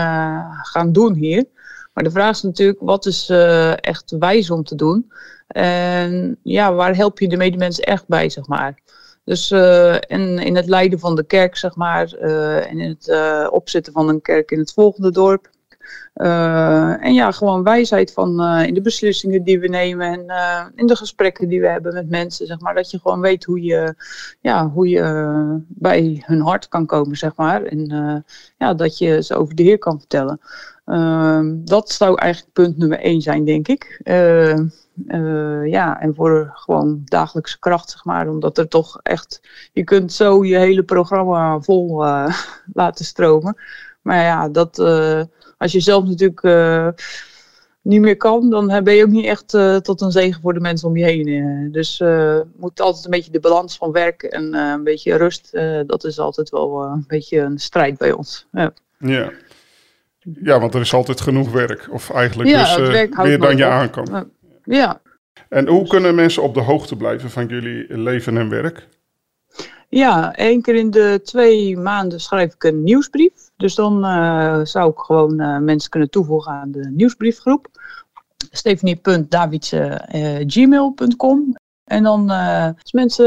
gaan 0.62 0.92
doen 0.92 1.14
hier. 1.14 1.46
Maar 1.94 2.04
de 2.04 2.12
vraag 2.12 2.36
is 2.36 2.42
natuurlijk, 2.42 2.80
wat 2.82 3.06
is 3.06 3.30
echt 3.76 4.16
wijs 4.20 4.50
om 4.50 4.64
te 4.64 4.76
doen? 4.76 5.12
En 5.48 6.38
ja, 6.44 6.74
waar 6.74 6.96
help 6.96 7.20
je 7.20 7.28
de 7.28 7.38
medemens 7.38 7.80
echt 7.80 8.08
bij, 8.08 8.30
zeg 8.30 8.48
maar. 8.48 8.78
Dus 9.24 9.52
en 9.52 10.40
in 10.40 10.56
het 10.56 10.68
leiden 10.68 11.00
van 11.00 11.16
de 11.16 11.24
kerk, 11.24 11.56
zeg 11.56 11.76
maar, 11.76 12.12
en 12.12 12.80
in 12.80 12.98
het 13.00 13.12
opzetten 13.52 13.94
van 13.94 14.10
een 14.10 14.22
kerk 14.22 14.52
in 14.52 14.60
het 14.60 14.74
volgende 14.74 15.12
dorp. 15.12 15.50
En 16.14 17.14
ja, 17.14 17.32
gewoon 17.32 17.64
wijsheid 17.64 18.14
van 18.14 18.44
in 18.44 18.74
de 18.74 18.82
beslissingen 18.82 19.44
die 19.44 19.60
we 19.60 19.68
nemen 19.68 20.08
en 20.08 20.72
in 20.76 20.88
de 20.88 20.96
gesprekken 20.96 21.48
die 21.48 21.62
we 21.62 21.68
hebben 21.68 21.94
met 21.94 22.10
mensen, 22.10 22.48
zeg 22.48 22.60
maar. 22.60 22.76
Dat 22.76 22.92
je 22.92 23.00
gewoon 23.00 23.20
weet 23.20 23.44
hoe 23.44 23.64
je, 23.64 23.96
ja, 24.42 24.70
hoe 24.70 24.90
je 24.90 25.62
bij 25.68 26.24
hun 26.26 26.42
hart 26.42 26.68
kan 26.68 26.86
komen, 26.86 27.18
zeg 27.18 27.36
maar. 27.36 27.64
En 27.64 27.86
ja, 28.58 28.74
dat 28.74 28.98
je 28.98 29.24
ze 29.24 29.36
over 29.36 29.56
de 29.56 29.64
Heer 29.64 29.78
kan 29.78 30.00
vertellen. 30.00 30.40
Ehm, 30.88 31.56
dat 31.66 31.92
zou 31.92 32.18
eigenlijk 32.20 32.54
punt 32.54 32.78
nummer 32.78 33.00
één 33.00 33.22
zijn, 33.22 33.46
denk 33.46 33.68
ik. 33.68 34.02
Uh, 34.04 35.66
ja, 35.66 36.00
en 36.00 36.16
voor 36.16 36.52
gewoon 36.54 37.02
dagelijkse 37.06 37.60
kracht, 37.60 37.90
zeg 37.90 38.06
maar. 38.06 38.30
Omdat 38.30 38.58
er 38.58 38.68
toch 38.68 39.00
echt, 39.04 39.42
je 39.74 39.84
kunt 39.84 40.14
zo 40.14 40.46
je 40.46 40.58
hele 40.58 40.84
programma 40.84 41.60
vol 41.60 42.06
laten 42.74 43.06
stromen. 43.06 43.58
Maar 44.02 44.24
ja, 44.24 44.50
dat, 44.50 44.78
als 45.58 45.72
je 45.72 45.80
zelf 45.80 46.06
natuurlijk 46.06 46.42
niet 47.82 48.02
meer 48.02 48.18
kan, 48.18 48.50
dan 48.50 48.84
ben 48.84 48.94
je 48.94 49.04
ook 49.04 49.10
niet 49.10 49.26
echt 49.26 49.48
tot 49.84 50.02
een 50.02 50.12
zegen 50.12 50.42
voor 50.42 50.54
de 50.54 50.60
mensen 50.60 50.88
om 50.88 50.98
je 50.98 51.04
heen. 51.04 51.72
Dus 51.72 52.04
moet 52.56 52.82
altijd 52.82 53.06
een 53.06 53.12
beetje 53.12 53.32
de 53.32 53.40
balans 53.40 53.78
van 53.78 53.92
werk 53.92 54.24
en 54.24 54.54
een 54.54 54.84
beetje 54.84 55.16
rust, 55.16 55.52
dat 55.88 56.04
is 56.04 56.20
altijd 56.20 56.50
wel 56.50 56.84
een 56.84 57.04
beetje 57.08 57.40
een 57.40 57.58
strijd 57.58 57.98
bij 57.98 58.12
ons. 58.12 58.48
Ja. 58.52 58.74
ja. 58.98 59.32
Ja, 60.42 60.60
want 60.60 60.74
er 60.74 60.82
is 60.82 60.94
altijd 60.94 61.22
genoeg 61.22 61.52
werk. 61.52 61.88
Of 61.92 62.10
eigenlijk 62.10 62.50
ja, 62.50 62.76
dus 62.76 63.10
meer 63.16 63.40
dan 63.40 63.58
je 63.58 63.66
aan 63.66 63.90
kan. 63.90 64.30
Ja. 64.64 65.02
En 65.50 65.68
hoe 65.68 65.88
kunnen 65.88 66.16
mensen 66.16 66.44
op 66.44 66.54
de 66.54 66.62
hoogte 66.62 66.96
blijven 66.96 67.30
van 67.30 67.46
jullie 67.48 67.98
leven 67.98 68.38
en 68.38 68.50
werk? 68.50 68.88
Ja, 69.90 70.36
één 70.36 70.62
keer 70.62 70.76
in 70.76 70.92
de 70.92 71.20
twee 71.24 71.78
maanden 71.78 72.20
schrijf 72.20 72.54
ik 72.54 72.64
een 72.64 72.84
nieuwsbrief. 72.84 73.50
Dus 73.58 73.76
dan 73.76 74.06
uh, 74.06 74.60
zou 74.64 74.92
ik 74.92 74.98
gewoon 74.98 75.42
uh, 75.42 75.58
mensen 75.58 75.90
kunnen 75.90 76.10
toevoegen 76.10 76.52
aan 76.52 76.72
de 76.72 76.92
nieuwsbriefgroep. 76.92 77.68
Stephanie.davidse.gmail.com 78.52 81.40
uh, 81.40 81.56
En 81.84 82.04
dan 82.04 82.30
als 82.82 82.92
mensen 82.92 83.26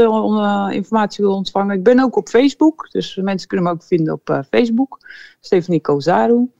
informatie 0.73 1.23
willen 1.23 1.37
ontvangen. 1.37 1.77
Ik 1.77 1.83
ben 1.83 1.99
ook 1.99 2.15
op 2.15 2.29
Facebook. 2.29 2.87
Dus 2.91 3.15
mensen 3.15 3.47
kunnen 3.47 3.65
me 3.65 3.71
ook 3.71 3.83
vinden 3.83 4.13
op 4.13 4.43
Facebook. 4.49 4.99
Stephanie 5.39 5.81
Kozaru. 5.81 6.51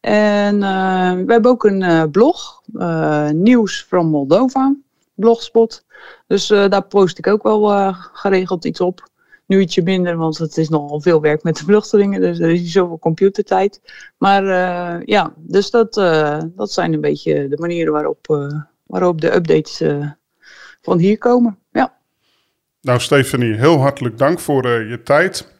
En 0.00 0.58
we 1.26 1.32
hebben 1.32 1.50
ook 1.50 1.64
een 1.64 2.10
blog. 2.10 2.62
Nieuws 3.32 3.82
from 3.82 4.06
Moldova 4.06 4.74
blogspot. 5.14 5.84
Dus 6.26 6.46
daar 6.46 6.86
post 6.86 7.18
ik 7.18 7.26
ook 7.26 7.42
wel 7.42 7.92
geregeld 7.92 8.64
iets 8.64 8.80
op. 8.80 9.12
Nu 9.46 9.60
ietsje 9.60 9.82
minder, 9.82 10.16
want 10.16 10.38
het 10.38 10.56
is 10.56 10.68
nogal 10.68 11.00
veel 11.00 11.20
werk 11.20 11.42
met 11.42 11.56
de 11.56 11.64
vluchtelingen. 11.64 12.20
Dus 12.20 12.38
er 12.38 12.50
is 12.50 12.60
niet 12.60 12.70
zoveel 12.70 12.98
computertijd. 12.98 13.80
Maar 14.18 14.44
uh, 14.44 15.04
ja, 15.04 15.32
dus 15.36 15.70
dat, 15.70 15.94
dat 16.54 16.72
zijn 16.72 16.92
een 16.92 17.00
beetje 17.00 17.48
de 17.48 17.56
manieren 17.56 17.92
waarop, 17.92 18.50
waarop 18.86 19.20
de 19.20 19.34
updates 19.34 19.82
van 20.82 20.98
hier 20.98 21.18
komen. 21.18 21.58
Ja. 21.72 21.94
Nou, 22.80 23.00
Stefanie, 23.00 23.54
heel 23.54 23.78
hartelijk 23.78 24.18
dank 24.18 24.40
voor 24.40 24.68
je 24.68 25.02
tijd. 25.02 25.53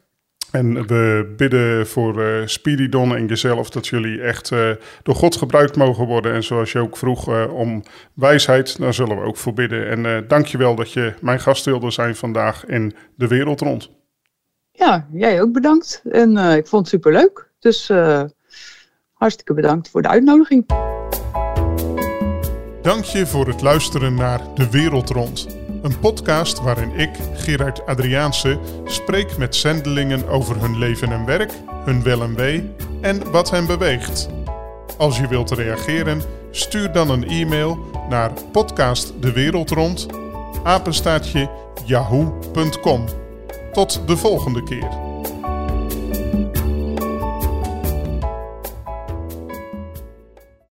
En 0.54 0.86
we 0.86 1.32
bidden 1.36 1.86
voor 1.86 2.22
uh, 2.22 2.46
Spiridon 2.46 3.16
en 3.16 3.26
jezelf 3.26 3.70
dat 3.70 3.86
jullie 3.86 4.20
echt 4.20 4.50
uh, 4.50 4.70
door 5.02 5.14
God 5.14 5.36
gebruikt 5.36 5.76
mogen 5.76 6.06
worden. 6.06 6.32
En 6.32 6.42
zoals 6.42 6.72
je 6.72 6.78
ook 6.78 6.96
vroeg 6.96 7.28
uh, 7.28 7.54
om 7.54 7.82
wijsheid, 8.12 8.78
daar 8.78 8.94
zullen 8.94 9.16
we 9.16 9.22
ook 9.22 9.36
voor 9.36 9.52
bidden. 9.52 9.88
En 9.88 10.24
dank 10.28 10.46
je 10.46 10.58
wel 10.58 10.74
dat 10.74 10.92
je 10.92 11.14
mijn 11.20 11.40
gast 11.40 11.64
wilde 11.64 11.90
zijn 11.90 12.16
vandaag 12.16 12.66
in 12.66 12.94
de 13.16 13.28
wereld 13.28 13.60
rond. 13.60 13.90
Ja, 14.70 15.06
jij 15.12 15.42
ook 15.42 15.52
bedankt. 15.52 16.02
En 16.10 16.36
ik 16.36 16.66
vond 16.66 16.82
het 16.82 16.90
superleuk. 16.90 17.50
Dus 17.58 17.92
hartstikke 19.12 19.54
bedankt 19.54 19.90
voor 19.90 20.02
de 20.02 20.08
uitnodiging. 20.08 20.66
Dank 22.82 23.04
je 23.04 23.26
voor 23.26 23.46
het 23.46 23.62
luisteren 23.62 24.14
naar 24.14 24.40
De 24.54 24.70
Wereld 24.70 25.10
Rond. 25.10 25.63
Een 25.84 25.98
podcast 25.98 26.60
waarin 26.60 26.98
ik, 26.98 27.10
Gerard 27.34 27.86
Adriaanse, 27.86 28.58
spreek 28.84 29.36
met 29.36 29.56
zendelingen 29.56 30.28
over 30.28 30.60
hun 30.60 30.78
leven 30.78 31.12
en 31.12 31.24
werk, 31.24 31.52
hun 31.84 32.02
wel 32.02 32.22
en 32.22 32.34
wee 32.34 32.70
en 33.00 33.30
wat 33.30 33.50
hen 33.50 33.66
beweegt. 33.66 34.28
Als 34.98 35.18
je 35.18 35.28
wilt 35.28 35.50
reageren, 35.50 36.22
stuur 36.50 36.92
dan 36.92 37.10
een 37.10 37.28
e-mail 37.28 37.78
naar 38.08 38.32
podcastdewereldrond, 38.52 40.06
apenstaatje 40.62 41.50
yahoo.com. 41.84 43.04
Tot 43.72 44.00
de 44.06 44.16
volgende 44.16 44.62
keer. 44.62 45.13